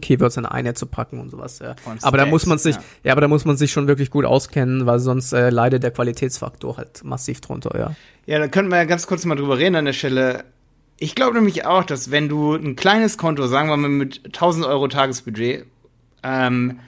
Keywords 0.00 0.36
in 0.36 0.46
eine 0.46 0.74
zu 0.74 0.86
packen 0.86 1.20
und 1.20 1.30
sowas. 1.30 1.60
Ja. 1.60 1.76
Und 1.84 2.02
aber 2.02 2.18
da 2.18 2.26
muss 2.26 2.46
man 2.46 2.58
sich, 2.58 2.76
ja. 2.76 2.82
ja. 3.04 3.12
aber 3.12 3.20
da 3.20 3.28
muss 3.28 3.44
man 3.44 3.56
sich 3.56 3.72
schon 3.72 3.86
wirklich 3.86 4.10
gut 4.10 4.24
auskennen, 4.24 4.86
weil 4.86 4.98
sonst 4.98 5.32
äh, 5.32 5.50
leidet 5.50 5.82
der 5.82 5.90
Qualitätsfaktor 5.90 6.76
halt 6.76 7.04
massiv 7.04 7.40
drunter, 7.40 7.78
ja. 7.78 7.94
Ja, 8.26 8.38
da 8.38 8.48
könnten 8.48 8.70
wir 8.70 8.78
ja 8.78 8.84
ganz 8.84 9.06
kurz 9.06 9.24
mal 9.24 9.34
drüber 9.34 9.58
reden 9.58 9.76
an 9.76 9.84
der 9.84 9.92
Stelle. 9.92 10.44
Ich 10.98 11.14
glaube 11.14 11.34
nämlich 11.34 11.66
auch, 11.66 11.84
dass 11.84 12.10
wenn 12.10 12.28
du 12.28 12.54
ein 12.54 12.76
kleines 12.76 13.18
Konto, 13.18 13.46
sagen 13.46 13.68
wir 13.68 13.76
mal 13.76 13.88
mit 13.88 14.22
1000 14.26 14.66
Euro 14.66 14.88
Tagesbudget, 14.88 15.66
ähm, 16.22 16.80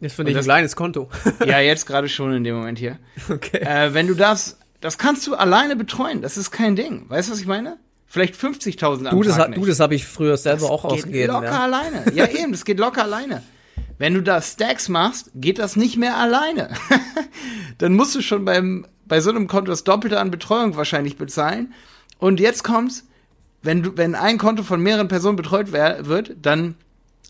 das 0.00 0.14
finde 0.14 0.32
ich 0.32 0.36
ein 0.36 0.44
kleines 0.44 0.76
Konto. 0.76 1.08
ja, 1.46 1.60
jetzt 1.60 1.86
gerade 1.86 2.08
schon 2.08 2.34
in 2.34 2.44
dem 2.44 2.56
Moment 2.56 2.78
hier. 2.78 2.98
Okay. 3.28 3.58
Äh, 3.58 3.94
wenn 3.94 4.06
du 4.06 4.14
das, 4.14 4.58
das 4.80 4.98
kannst 4.98 5.26
du 5.26 5.34
alleine 5.34 5.76
betreuen. 5.76 6.20
Das 6.20 6.36
ist 6.36 6.50
kein 6.50 6.76
Ding. 6.76 7.08
Weißt 7.08 7.28
du, 7.28 7.32
was 7.32 7.40
ich 7.40 7.46
meine? 7.46 7.78
Vielleicht 8.06 8.34
50.000 8.34 9.06
am 9.06 9.16
du, 9.16 9.22
das, 9.22 9.36
Tag 9.36 9.54
Du, 9.54 9.66
das 9.66 9.80
habe 9.80 9.94
ich 9.94 10.04
früher 10.04 10.36
selber 10.36 10.60
das 10.60 10.70
auch 10.70 10.84
ausgegeben. 10.84 11.12
Geht 11.12 11.26
locker 11.28 11.46
ja. 11.46 11.60
alleine. 11.60 12.12
Ja, 12.14 12.28
eben, 12.28 12.52
das 12.52 12.64
geht 12.64 12.78
locker 12.78 13.02
alleine. 13.02 13.42
Wenn 13.98 14.14
du 14.14 14.22
da 14.22 14.40
Stacks 14.40 14.88
machst, 14.88 15.30
geht 15.34 15.58
das 15.58 15.76
nicht 15.76 15.96
mehr 15.96 16.16
alleine. 16.16 16.70
Dann 17.78 17.94
musst 17.94 18.14
du 18.14 18.20
schon 18.20 18.44
beim, 18.44 18.86
bei 19.06 19.20
so 19.20 19.30
einem 19.30 19.46
Konto 19.46 19.70
das 19.70 19.84
Doppelte 19.84 20.20
an 20.20 20.30
Betreuung 20.30 20.76
wahrscheinlich 20.76 21.16
bezahlen. 21.16 21.74
Und 22.18 22.40
jetzt 22.40 22.64
kommt's, 22.64 23.04
wenn 23.62 23.82
du, 23.82 23.96
wenn 23.96 24.14
ein 24.14 24.38
Konto 24.38 24.62
von 24.62 24.80
mehreren 24.80 25.08
Personen 25.08 25.36
betreut 25.36 25.72
wird, 25.72 26.36
dann 26.42 26.76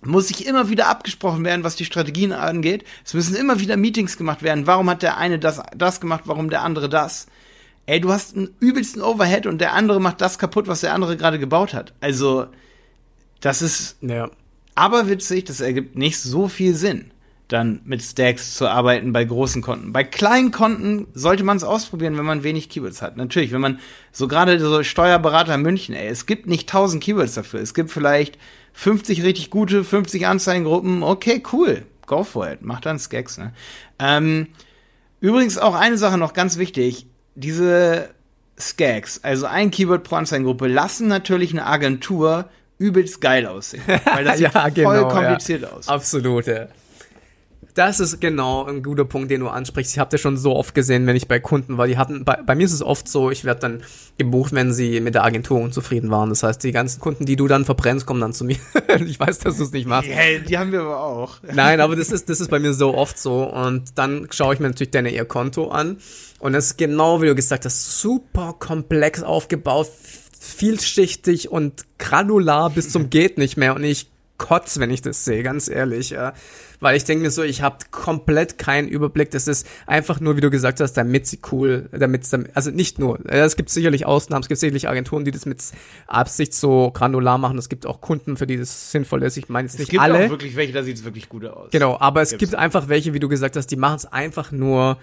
muss 0.03 0.29
sich 0.29 0.47
immer 0.47 0.69
wieder 0.69 0.89
abgesprochen 0.89 1.45
werden, 1.45 1.65
was 1.65 1.77
die 1.77 1.85
Strategien 1.85 2.33
angeht. 2.33 2.85
Es 3.05 3.15
müssen 3.15 3.37
immer 3.37 3.61
wieder 3.61 3.77
Meetings 3.77 4.17
gemacht 4.17 4.43
werden. 4.43 4.67
Warum 4.67 4.91
hat 4.91 5.03
der 5.03 5.17
eine 5.17 5.39
das, 5.39 5.63
das 5.77 6.01
gemacht, 6.01 6.23
warum 6.27 6.51
der 6.51 6.63
andere 6.63 6.89
das? 6.89 7.27
Ey, 7.87 8.01
du 8.01 8.11
hast 8.11 8.37
einen 8.37 8.51
übelsten 8.61 9.03
Overhead 9.03 9.47
und 9.47 9.61
der 9.61 9.75
andere 9.75 10.01
macht 10.01 10.21
das 10.21 10.39
kaputt, 10.39 10.69
was 10.69 10.81
der 10.81 10.95
andere 10.95 11.17
gerade 11.17 11.39
gebaut 11.39 11.75
hat. 11.75 11.93
Also, 12.01 12.47
das 13.41 13.63
ist 13.63 13.97
ja. 14.01 14.31
aber 14.75 15.09
witzig, 15.09 15.45
das 15.45 15.61
ergibt 15.61 15.97
nicht 15.97 16.19
so 16.19 16.49
viel 16.49 16.75
Sinn, 16.75 17.11
dann 17.49 17.81
mit 17.85 18.03
Stacks 18.03 18.55
zu 18.55 18.69
arbeiten 18.69 19.13
bei 19.13 19.25
großen 19.25 19.61
Konten. 19.61 19.93
Bei 19.93 20.03
kleinen 20.03 20.51
Konten 20.51 21.07
sollte 21.13 21.45
man 21.45 21.59
es 21.59 21.65
ausprobieren, 21.65 22.17
wenn 22.17 22.25
man 22.25 22.43
wenig 22.43 22.71
Keywords 22.71 23.03
hat. 23.03 23.17
Natürlich, 23.17 23.53
wenn 23.53 23.61
man 23.61 23.81
so 24.13 24.29
gerade 24.29 24.59
so 24.59 24.83
Steuerberater 24.83 25.59
München, 25.59 25.95
ey, 25.95 26.09
es 26.09 26.27
gibt 26.27 26.47
nicht 26.47 26.69
1000 26.69 27.03
Keywords 27.03 27.35
dafür. 27.35 27.61
Es 27.61 27.75
gibt 27.75 27.91
vielleicht 27.91 28.39
50 28.73 29.23
richtig 29.23 29.51
gute, 29.51 29.85
50 29.85 30.27
Anzeigengruppen. 30.27 31.03
Okay, 31.03 31.43
cool. 31.53 31.83
Go 32.07 32.25
for 32.25 32.51
it. 32.51 32.61
Mach 32.63 32.81
dann 32.81 32.99
Skacks, 32.99 33.39
ne? 33.39 33.53
Ähm, 33.99 34.49
übrigens 35.21 35.59
auch 35.59 35.75
eine 35.75 35.97
Sache 35.97 36.19
noch 36.19 36.33
ganz 36.33 36.59
wichtig 36.59 37.07
diese 37.35 38.11
Skags, 38.59 39.21
also 39.23 39.47
ein 39.47 39.71
Keyword 39.71 40.05
pro 40.05 40.17
Anzeigengruppe, 40.17 40.67
lassen 40.67 41.09
natürlich 41.09 41.53
eine 41.53 41.67
Agentur 41.67 42.49
übelst 42.79 43.21
geil 43.21 43.47
aussehen. 43.47 43.83
Weil 44.05 44.25
das 44.25 44.41
ja, 44.41 44.51
sieht 44.67 44.77
genau, 44.77 44.91
voll 44.91 45.09
kompliziert 45.09 45.63
ja. 45.63 45.69
aus. 45.71 45.89
Absolut, 45.89 46.47
ja. 46.47 46.67
Das 47.75 47.99
ist 47.99 48.21
genau 48.21 48.65
ein 48.67 48.85
guter 48.85 49.05
Punkt, 49.05 49.33
den 49.33 49.41
du 49.41 49.49
ansprichst. 49.49 49.95
Ich 49.95 49.99
habe 49.99 50.11
das 50.11 50.21
schon 50.21 50.37
so 50.37 50.55
oft 50.55 50.77
gesehen, 50.77 51.09
wenn 51.09 51.17
ich 51.17 51.27
bei 51.27 51.41
Kunden 51.41 51.77
war. 51.77 51.89
Die 51.89 51.99
hatten, 51.99 52.25
bei, 52.25 52.37
bei 52.37 52.55
mir 52.55 52.65
ist 52.65 52.73
es 52.73 52.83
oft 52.83 53.09
so, 53.09 53.33
ich 53.33 53.45
werde 53.45 53.61
dann 53.63 53.83
gebucht, 54.17 54.53
wenn 54.53 54.73
sie 54.73 55.01
mit 55.01 55.17
der 55.17 55.25
Agentur 55.25 55.61
unzufrieden 55.61 56.09
waren. 56.09 56.29
Das 56.29 56.45
heißt, 56.45 56.63
die 56.63 56.71
ganzen 56.71 57.01
Kunden, 57.01 57.27
die 57.27 57.35
du 57.35 57.49
dann 57.49 57.65
verbrennst, 57.65 58.07
kommen 58.07 58.21
dann 58.21 58.33
zu 58.33 58.45
mir. 58.45 58.59
ich 59.05 59.19
weiß, 59.19 59.41
dass 59.41 59.57
du 59.57 59.65
es 59.65 59.73
nicht 59.73 59.89
machst. 59.89 60.09
Hey, 60.09 60.41
die 60.41 60.57
haben 60.57 60.71
wir 60.71 60.83
aber 60.83 61.03
auch. 61.03 61.39
Nein, 61.53 61.81
aber 61.81 61.97
das 61.97 62.13
ist, 62.13 62.31
das 62.31 62.41
ist 62.41 62.49
bei 62.49 62.61
mir 62.61 62.75
so 62.75 62.95
oft 62.95 63.19
so. 63.19 63.43
Und 63.43 63.99
dann 63.99 64.29
schaue 64.31 64.55
ich 64.55 64.61
mir 64.61 64.69
natürlich 64.69 64.93
deine 64.93 65.11
ihr 65.11 65.25
Konto 65.25 65.69
an. 65.69 65.99
Und 66.39 66.55
es 66.55 66.67
ist 66.67 66.79
genau, 66.79 67.23
wie 67.23 67.27
du 67.27 67.35
gesagt 67.35 67.65
hast, 67.65 67.99
super 67.99 68.55
komplex 68.57 69.25
aufgebaut, 69.25 69.89
vielschichtig 70.39 71.51
und 71.51 71.87
granular 71.99 72.71
bis 72.71 72.91
zum 72.91 73.11
geht 73.11 73.37
nicht 73.37 73.57
mehr. 73.57 73.75
Und 73.75 73.83
ich 73.83 74.14
kotz, 74.39 74.79
wenn 74.79 74.91
ich 74.91 75.03
das 75.03 75.25
sehe, 75.25 75.43
ganz 75.43 75.69
ehrlich. 75.69 76.11
Ja. 76.11 76.35
Weil 76.81 76.97
ich 76.97 77.05
denke 77.05 77.23
mir 77.23 77.31
so, 77.31 77.43
ich 77.43 77.63
habe 77.63 77.79
komplett 77.91 78.59
keinen 78.59 78.89
Überblick. 78.89 79.31
Das 79.31 79.49
ist 79.49 79.67
einfach 79.87 80.21
nur, 80.21 80.37
wie 80.37 80.41
du 80.41 80.51
gesagt 80.51 80.81
hast, 80.81 80.95
damit 80.95 81.27
sie 81.27 81.39
cool, 81.53 81.89
damit 81.93 82.29
also 82.55 82.71
nicht 82.71 82.99
nur. 82.99 83.19
Es 83.27 83.57
gibt 83.57 83.71
sicherlich 83.71 84.07
Ausnahmen, 84.07 84.43
es 84.43 84.49
gibt 84.49 84.61
sicherlich 84.61 84.89
Agenturen, 84.89 85.25
die 85.25 85.31
das 85.31 85.47
mit 85.47 85.63
Absicht 86.07 86.53
so 86.53 86.91
granular 86.91 87.39
machen. 87.39 87.57
Es 87.59 87.69
gibt 87.69 87.87
auch 87.87 88.01
Kunden, 88.01 88.37
für 88.37 88.47
die 88.47 88.59
das 88.59 88.91
sinnvoll 88.91 89.23
ist. 89.23 89.37
Ich 89.37 89.49
meine 89.49 89.67
es 89.67 89.79
nicht 89.79 89.99
alle. 89.99 90.15
Es 90.15 90.19
gibt 90.19 90.27
auch 90.27 90.31
wirklich 90.33 90.57
welche, 90.57 90.73
da 90.73 90.83
sieht 90.83 90.97
es 90.97 91.05
wirklich 91.05 91.29
gut 91.29 91.47
aus. 91.47 91.71
Genau, 91.71 91.97
aber 91.99 92.23
es 92.23 92.31
Gibt's. 92.31 92.41
gibt 92.41 92.55
einfach 92.55 92.89
welche, 92.89 93.15
wie 93.15 93.21
du 93.21 93.29
gesagt 93.29 93.57
hast, 93.57 93.69
die 93.69 93.77
machen 93.77 93.97
es 93.97 94.07
einfach 94.07 94.53
nur 94.53 94.99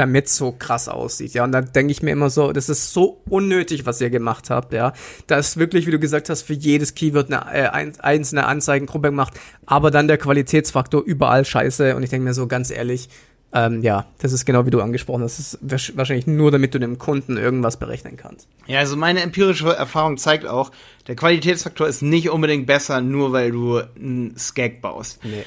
damit 0.00 0.28
so 0.28 0.52
krass 0.52 0.88
aussieht, 0.88 1.34
ja. 1.34 1.44
Und 1.44 1.52
dann 1.52 1.72
denke 1.72 1.92
ich 1.92 2.02
mir 2.02 2.10
immer 2.10 2.30
so, 2.30 2.52
das 2.52 2.68
ist 2.68 2.92
so 2.92 3.22
unnötig, 3.28 3.86
was 3.86 4.00
ihr 4.00 4.10
gemacht 4.10 4.50
habt, 4.50 4.72
ja. 4.72 4.92
Da 5.26 5.38
ist 5.38 5.58
wirklich, 5.58 5.86
wie 5.86 5.90
du 5.90 5.98
gesagt 5.98 6.30
hast, 6.30 6.42
für 6.42 6.54
jedes 6.54 6.94
Keyword 6.94 7.32
eine 7.32 7.54
äh, 7.54 7.92
einzelne 8.00 8.46
Anzeigengruppe 8.46 9.08
gemacht, 9.08 9.34
aber 9.66 9.90
dann 9.90 10.08
der 10.08 10.18
Qualitätsfaktor 10.18 11.02
überall 11.02 11.44
scheiße. 11.44 11.94
Und 11.94 12.02
ich 12.02 12.10
denke 12.10 12.24
mir 12.24 12.34
so, 12.34 12.46
ganz 12.46 12.70
ehrlich, 12.70 13.08
ähm, 13.52 13.82
ja, 13.82 14.06
das 14.18 14.32
ist 14.32 14.44
genau 14.44 14.64
wie 14.64 14.70
du 14.70 14.80
angesprochen 14.80 15.22
hast. 15.22 15.38
Das 15.38 15.54
ist 15.54 15.96
wahrscheinlich 15.96 16.26
nur, 16.26 16.50
damit 16.50 16.74
du 16.74 16.78
dem 16.78 16.98
Kunden 16.98 17.36
irgendwas 17.36 17.78
berechnen 17.78 18.16
kannst. 18.16 18.48
Ja, 18.66 18.78
also 18.78 18.96
meine 18.96 19.20
empirische 19.20 19.68
Erfahrung 19.74 20.18
zeigt 20.18 20.46
auch, 20.46 20.70
der 21.08 21.16
Qualitätsfaktor 21.16 21.88
ist 21.88 22.02
nicht 22.02 22.30
unbedingt 22.30 22.66
besser, 22.66 23.00
nur 23.00 23.32
weil 23.32 23.50
du 23.50 23.80
einen 23.96 24.36
Skag 24.38 24.80
baust. 24.80 25.24
Nee. 25.24 25.44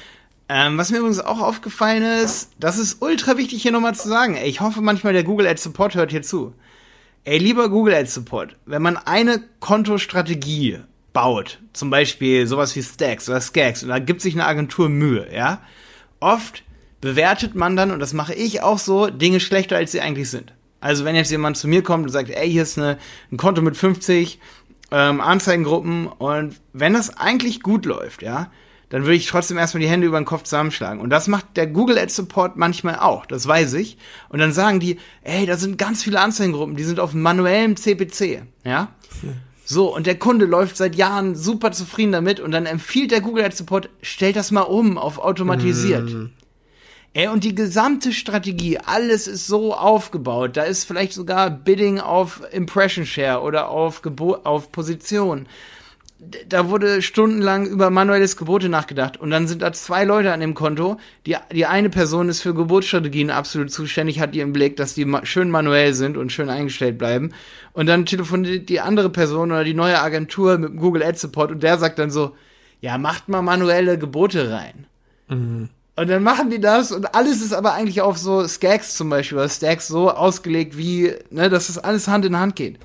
Ähm, 0.48 0.76
was 0.76 0.90
mir 0.90 0.98
übrigens 0.98 1.20
auch 1.20 1.40
aufgefallen 1.40 2.02
ist, 2.02 2.50
das 2.58 2.78
ist 2.78 3.00
ultra 3.00 3.36
wichtig 3.38 3.62
hier 3.62 3.72
nochmal 3.72 3.94
zu 3.94 4.08
sagen. 4.08 4.36
Ich 4.36 4.60
hoffe 4.60 4.82
manchmal 4.82 5.14
der 5.14 5.24
Google 5.24 5.46
Ads 5.46 5.62
Support 5.62 5.94
hört 5.94 6.10
hier 6.10 6.22
zu. 6.22 6.54
Ey, 7.24 7.38
lieber 7.38 7.70
Google 7.70 7.94
Ads 7.94 8.12
Support, 8.14 8.56
wenn 8.66 8.82
man 8.82 8.98
eine 8.98 9.42
Kontostrategie 9.60 10.80
baut, 11.14 11.60
zum 11.72 11.88
Beispiel 11.88 12.46
sowas 12.46 12.76
wie 12.76 12.82
Stacks 12.82 13.28
oder 13.30 13.40
Skags, 13.40 13.82
und 13.82 13.88
da 13.88 13.98
gibt 13.98 14.20
sich 14.20 14.34
eine 14.34 14.44
Agentur 14.44 14.90
Mühe, 14.90 15.26
ja, 15.34 15.62
oft 16.20 16.64
bewertet 17.00 17.54
man 17.54 17.76
dann, 17.76 17.90
und 17.90 18.00
das 18.00 18.12
mache 18.12 18.34
ich 18.34 18.60
auch 18.60 18.78
so, 18.78 19.08
Dinge 19.08 19.40
schlechter, 19.40 19.76
als 19.76 19.92
sie 19.92 20.02
eigentlich 20.02 20.28
sind. 20.28 20.52
Also 20.80 21.06
wenn 21.06 21.16
jetzt 21.16 21.30
jemand 21.30 21.56
zu 21.56 21.66
mir 21.66 21.82
kommt 21.82 22.04
und 22.04 22.12
sagt, 22.12 22.28
ey, 22.28 22.50
hier 22.50 22.62
ist 22.62 22.76
eine, 22.76 22.98
ein 23.32 23.38
Konto 23.38 23.62
mit 23.62 23.74
50 23.74 24.38
ähm, 24.90 25.22
Anzeigengruppen 25.22 26.08
und 26.08 26.60
wenn 26.74 26.92
das 26.92 27.16
eigentlich 27.16 27.62
gut 27.62 27.86
läuft, 27.86 28.20
ja, 28.20 28.50
dann 28.94 29.02
würde 29.02 29.16
ich 29.16 29.26
trotzdem 29.26 29.58
erstmal 29.58 29.80
die 29.80 29.88
Hände 29.88 30.06
über 30.06 30.20
den 30.20 30.24
Kopf 30.24 30.44
zusammenschlagen. 30.44 31.00
Und 31.00 31.10
das 31.10 31.26
macht 31.26 31.56
der 31.56 31.66
Google 31.66 31.98
Ads 31.98 32.14
Support 32.14 32.56
manchmal 32.56 33.00
auch, 33.00 33.26
das 33.26 33.44
weiß 33.44 33.74
ich. 33.74 33.98
Und 34.28 34.38
dann 34.38 34.52
sagen 34.52 34.78
die, 34.78 35.00
ey, 35.22 35.46
da 35.46 35.56
sind 35.56 35.78
ganz 35.78 36.04
viele 36.04 36.20
Anzeigengruppen, 36.20 36.76
die 36.76 36.84
sind 36.84 37.00
auf 37.00 37.12
manuellem 37.12 37.74
CPC, 37.74 38.42
ja? 38.62 38.92
So, 39.64 39.92
und 39.92 40.06
der 40.06 40.16
Kunde 40.16 40.44
läuft 40.44 40.76
seit 40.76 40.94
Jahren 40.94 41.34
super 41.34 41.72
zufrieden 41.72 42.12
damit 42.12 42.38
und 42.38 42.52
dann 42.52 42.66
empfiehlt 42.66 43.10
der 43.10 43.20
Google 43.20 43.42
Ads 43.42 43.58
Support, 43.58 43.88
stellt 44.00 44.36
das 44.36 44.52
mal 44.52 44.60
um 44.60 44.96
auf 44.96 45.18
automatisiert. 45.18 46.08
Mm. 46.08 46.26
Ey, 47.14 47.26
und 47.26 47.42
die 47.42 47.56
gesamte 47.56 48.12
Strategie, 48.12 48.78
alles 48.78 49.26
ist 49.26 49.48
so 49.48 49.74
aufgebaut. 49.74 50.56
Da 50.56 50.62
ist 50.62 50.84
vielleicht 50.84 51.14
sogar 51.14 51.50
Bidding 51.50 51.98
auf 51.98 52.42
Impression 52.52 53.06
Share 53.06 53.40
oder 53.40 53.70
auf, 53.70 54.02
Gebo 54.02 54.36
auf 54.44 54.70
Position 54.70 55.48
da 56.48 56.68
wurde 56.68 57.02
stundenlang 57.02 57.66
über 57.66 57.90
manuelles 57.90 58.36
Gebote 58.36 58.68
nachgedacht 58.68 59.18
und 59.18 59.30
dann 59.30 59.46
sind 59.46 59.62
da 59.62 59.72
zwei 59.72 60.04
Leute 60.04 60.32
an 60.32 60.40
dem 60.40 60.54
Konto. 60.54 60.98
Die, 61.26 61.36
die 61.52 61.66
eine 61.66 61.90
Person 61.90 62.28
ist 62.28 62.42
für 62.42 62.54
Geburtsstrategien 62.54 63.30
absolut 63.30 63.70
zuständig, 63.70 64.20
hat 64.20 64.34
die 64.34 64.40
im 64.40 64.52
Blick, 64.52 64.76
dass 64.76 64.94
die 64.94 65.04
ma 65.04 65.24
schön 65.24 65.50
manuell 65.50 65.94
sind 65.94 66.16
und 66.16 66.32
schön 66.32 66.48
eingestellt 66.48 66.98
bleiben. 66.98 67.32
Und 67.72 67.86
dann 67.86 68.06
telefoniert 68.06 68.68
die 68.68 68.80
andere 68.80 69.10
Person 69.10 69.52
oder 69.52 69.64
die 69.64 69.74
neue 69.74 70.00
Agentur 70.00 70.58
mit 70.58 70.70
dem 70.70 70.78
Google 70.78 71.02
Ad 71.02 71.18
Support 71.18 71.50
und 71.52 71.62
der 71.62 71.78
sagt 71.78 71.98
dann 71.98 72.10
so, 72.10 72.36
ja, 72.80 72.98
macht 72.98 73.28
mal 73.28 73.42
manuelle 73.42 73.98
Gebote 73.98 74.50
rein. 74.50 74.86
Mhm. 75.28 75.68
Und 75.96 76.10
dann 76.10 76.22
machen 76.24 76.50
die 76.50 76.60
das 76.60 76.90
und 76.90 77.14
alles 77.14 77.40
ist 77.40 77.52
aber 77.52 77.74
eigentlich 77.74 78.00
auf 78.00 78.18
so 78.18 78.46
Skags 78.48 78.96
zum 78.96 79.10
Beispiel, 79.10 79.38
oder 79.38 79.48
Stacks 79.48 79.86
so 79.86 80.10
ausgelegt, 80.10 80.76
wie, 80.76 81.12
ne, 81.30 81.48
dass 81.48 81.68
das 81.68 81.78
alles 81.78 82.08
Hand 82.08 82.24
in 82.24 82.36
Hand 82.36 82.56
geht. 82.56 82.78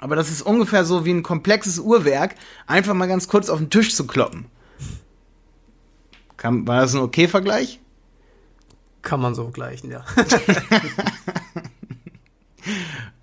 Aber 0.00 0.16
das 0.16 0.30
ist 0.30 0.42
ungefähr 0.42 0.84
so 0.84 1.04
wie 1.04 1.12
ein 1.12 1.22
komplexes 1.22 1.78
Uhrwerk, 1.78 2.34
einfach 2.66 2.94
mal 2.94 3.06
ganz 3.06 3.28
kurz 3.28 3.48
auf 3.48 3.58
den 3.58 3.70
Tisch 3.70 3.94
zu 3.94 4.06
kloppen. 4.06 4.46
Kann, 6.36 6.66
war 6.66 6.80
das 6.80 6.94
ein 6.94 7.02
okay 7.02 7.28
Vergleich? 7.28 7.80
Kann 9.02 9.20
man 9.20 9.34
so 9.34 9.44
vergleichen, 9.44 9.90
ja. 9.90 10.04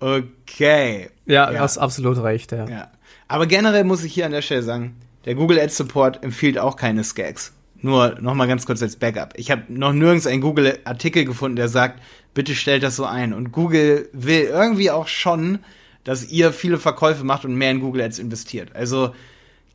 okay. 0.00 1.10
Ja, 1.26 1.50
ja, 1.50 1.60
hast 1.60 1.78
absolut 1.78 2.18
recht, 2.22 2.52
ja. 2.52 2.68
ja. 2.68 2.90
Aber 3.28 3.46
generell 3.46 3.84
muss 3.84 4.04
ich 4.04 4.12
hier 4.14 4.26
an 4.26 4.32
der 4.32 4.42
Stelle 4.42 4.62
sagen, 4.62 4.96
der 5.24 5.34
Google 5.34 5.60
Ads 5.60 5.76
Support 5.76 6.24
empfiehlt 6.24 6.58
auch 6.58 6.76
keine 6.76 7.04
Skags. 7.04 7.52
Nur 7.80 8.16
noch 8.20 8.34
mal 8.34 8.48
ganz 8.48 8.66
kurz 8.66 8.82
als 8.82 8.96
Backup. 8.96 9.34
Ich 9.36 9.50
habe 9.50 9.62
noch 9.68 9.92
nirgends 9.92 10.26
einen 10.26 10.40
Google-Artikel 10.40 11.24
gefunden, 11.24 11.56
der 11.56 11.68
sagt, 11.68 12.02
bitte 12.34 12.54
stellt 12.56 12.82
das 12.82 12.96
so 12.96 13.04
ein. 13.04 13.32
Und 13.32 13.52
Google 13.52 14.08
will 14.12 14.42
irgendwie 14.42 14.90
auch 14.90 15.06
schon, 15.06 15.60
dass 16.08 16.26
ihr 16.26 16.54
viele 16.54 16.78
Verkäufe 16.78 17.22
macht 17.22 17.44
und 17.44 17.54
mehr 17.54 17.70
in 17.70 17.80
Google 17.80 18.00
Ads 18.00 18.18
investiert. 18.18 18.74
Also 18.74 19.10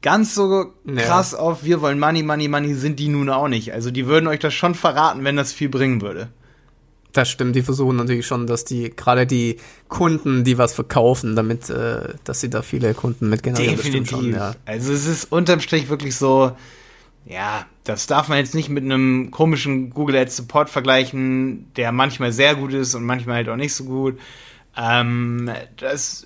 ganz 0.01 0.33
so 0.33 0.73
krass 0.95 1.33
ja. 1.33 1.37
auf 1.37 1.63
wir 1.63 1.79
wollen 1.79 1.99
Money, 1.99 2.23
Money, 2.23 2.47
Money 2.47 2.73
sind 2.73 2.97
die 2.97 3.07
nun 3.07 3.29
auch 3.29 3.47
nicht. 3.47 3.71
Also 3.71 3.91
die 3.91 4.07
würden 4.07 4.25
euch 4.25 4.39
das 4.39 4.51
schon 4.51 4.73
verraten, 4.73 5.23
wenn 5.23 5.35
das 5.35 5.53
viel 5.53 5.69
bringen 5.69 6.01
würde. 6.01 6.29
Das 7.11 7.29
stimmt, 7.29 7.55
die 7.55 7.61
versuchen 7.61 7.97
natürlich 7.97 8.25
schon, 8.25 8.47
dass 8.47 8.65
die, 8.65 8.89
gerade 8.89 9.27
die 9.27 9.57
Kunden, 9.89 10.43
die 10.43 10.57
was 10.57 10.73
verkaufen, 10.73 11.35
damit, 11.35 11.69
äh, 11.69 12.15
dass 12.23 12.41
sie 12.41 12.49
da 12.49 12.63
viele 12.63 12.95
Kunden 12.95 13.29
mit 13.29 13.43
generieren. 13.43 13.75
Definitiv. 13.75 14.09
Schon, 14.09 14.31
ja. 14.33 14.55
Also 14.65 14.91
es 14.91 15.05
ist 15.05 15.31
unterm 15.31 15.59
Strich 15.59 15.87
wirklich 15.87 16.15
so, 16.15 16.53
ja, 17.27 17.67
das 17.83 18.07
darf 18.07 18.27
man 18.27 18.39
jetzt 18.39 18.55
nicht 18.55 18.69
mit 18.69 18.83
einem 18.83 19.29
komischen 19.29 19.91
Google 19.91 20.15
Ads 20.15 20.37
Support 20.37 20.71
vergleichen, 20.71 21.71
der 21.75 21.91
manchmal 21.91 22.31
sehr 22.31 22.55
gut 22.55 22.73
ist 22.73 22.95
und 22.95 23.03
manchmal 23.03 23.35
halt 23.35 23.49
auch 23.49 23.55
nicht 23.55 23.75
so 23.75 23.83
gut. 23.83 24.17
Ähm, 24.75 25.51
das, 25.77 26.25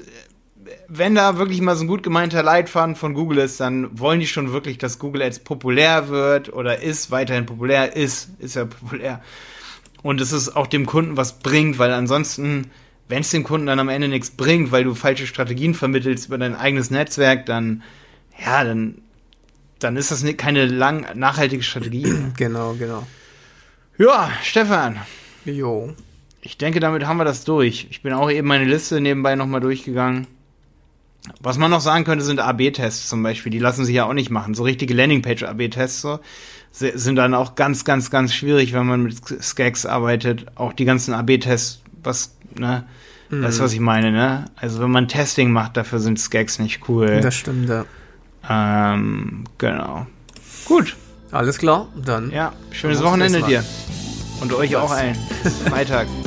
wenn 0.88 1.16
da 1.16 1.38
wirklich 1.38 1.62
mal 1.62 1.76
so 1.76 1.84
ein 1.84 1.88
gut 1.88 2.04
gemeinter 2.04 2.44
Leitfaden 2.44 2.96
von 2.96 3.14
Google 3.14 3.40
ist, 3.40 3.60
dann 3.60 3.98
wollen 3.98 4.20
die 4.20 4.28
schon 4.28 4.52
wirklich, 4.52 4.78
dass 4.78 5.00
Google 5.00 5.22
Ads 5.22 5.40
populär 5.40 6.10
wird 6.10 6.52
oder 6.52 6.82
ist, 6.82 7.12
weiterhin 7.12 7.46
populär 7.46 7.96
ist, 7.96 8.30
ist 8.40 8.56
ja 8.56 8.66
populär. 8.66 9.22
Und 10.04 10.22
es 10.22 10.32
ist 10.32 10.56
auch 10.56 10.68
dem 10.68 10.86
Kunden 10.86 11.18
was 11.18 11.40
bringt, 11.40 11.80
weil 11.80 11.92
ansonsten, 11.92 12.72
wenn 13.08 13.22
es 13.22 13.32
dem 13.32 13.44
Kunden 13.44 13.68
dann 13.68 13.80
am 13.80 13.90
Ende 13.90 14.08
nichts 14.08 14.32
bringt, 14.32 14.72
weil 14.72 14.84
du 14.84 14.94
falsche 14.94 15.28
Strategien 15.28 15.74
vermittelst 15.74 16.28
über 16.28 16.38
dein 16.38 16.56
eigenes 16.56 16.92
Netzwerk, 16.92 17.46
dann, 17.46 17.84
ja, 18.40 18.64
dann, 18.64 19.02
dann 19.80 19.98
ist 19.98 20.12
das 20.12 20.24
keine 20.38 20.66
lang 20.66 21.06
nachhaltige 21.16 21.64
Strategie. 21.64 22.14
Genau, 22.38 22.74
genau. 22.74 23.06
Ja, 23.98 24.32
Stefan. 24.44 24.98
Jo. 25.44 25.96
Ich 26.42 26.58
denke, 26.58 26.80
damit 26.80 27.06
haben 27.06 27.18
wir 27.18 27.26
das 27.26 27.44
durch. 27.44 27.88
Ich 27.90 28.02
bin 28.02 28.14
auch 28.14 28.30
eben 28.30 28.48
meine 28.48 28.66
Liste 28.66 29.02
nebenbei 29.02 29.36
nochmal 29.36 29.60
durchgegangen. 29.60 30.28
Was 31.42 31.58
man 31.58 31.72
noch 31.72 31.82
sagen 31.82 32.06
könnte, 32.06 32.24
sind 32.24 32.40
AB-Tests 32.40 33.10
zum 33.10 33.22
Beispiel. 33.22 33.52
Die 33.52 33.60
lassen 33.60 33.86
sich 33.86 33.96
ja 33.96 34.06
auch 34.06 34.14
nicht 34.14 34.30
machen. 34.30 34.54
So 34.54 34.64
richtige 34.64 34.94
Landingpage-AB-Tests 34.94 36.02
so, 36.02 36.20
sind 36.72 37.16
dann 37.16 37.34
auch 37.34 37.56
ganz, 37.56 37.84
ganz, 37.86 38.10
ganz 38.10 38.34
schwierig, 38.34 38.74
wenn 38.74 38.86
man 38.86 39.04
mit 39.04 39.18
Skags 39.44 39.86
arbeitet. 39.86 40.46
Auch 40.56 40.74
die 40.74 40.86
ganzen 40.86 41.14
AB-Tests, 41.14 41.82
was, 42.04 42.36
ne? 42.58 42.86
Mhm. 43.30 43.44
Weißt 43.44 43.60
du, 43.60 43.64
was 43.64 43.74
ich 43.74 43.80
meine, 43.80 44.12
ne? 44.12 44.46
Also 44.56 44.80
wenn 44.80 44.92
man 44.92 45.08
Testing 45.08 45.52
macht, 45.52 45.76
dafür 45.76 46.00
sind 46.00 46.20
Skags 46.20 46.60
nicht 46.60 46.88
cool. 46.88 47.20
Das 47.22 47.36
stimmt, 47.36 47.68
ja. 47.68 47.86
Ähm, 48.50 49.44
genau. 49.58 50.08
Gut. 50.66 50.96
Alles 51.32 51.58
klar, 51.58 51.90
dann. 51.96 52.32
Ja, 52.32 52.54
schönes 52.72 53.04
Wochenende 53.04 53.42
dir. 53.42 53.64
Und 54.40 54.54
euch 54.54 54.76
auch 54.78 54.92
allen. 54.92 55.16
Freitag. 55.66 56.08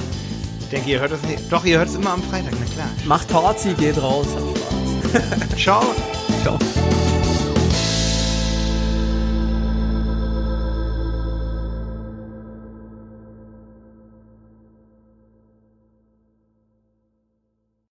Ich 0.70 0.76
denke, 0.76 0.90
ihr 0.90 1.00
hört 1.00 1.10
es 1.10 1.22
nicht. 1.24 1.52
Doch, 1.52 1.64
ihr 1.64 1.78
hört 1.78 1.88
es 1.88 1.96
immer 1.96 2.10
am 2.10 2.22
Freitag, 2.22 2.52
na 2.52 2.72
klar. 2.72 2.88
Macht 3.04 3.26
Party, 3.26 3.74
geht 3.74 4.00
raus. 4.00 4.28
Ciao. 5.56 5.82
Ciao. 6.44 6.58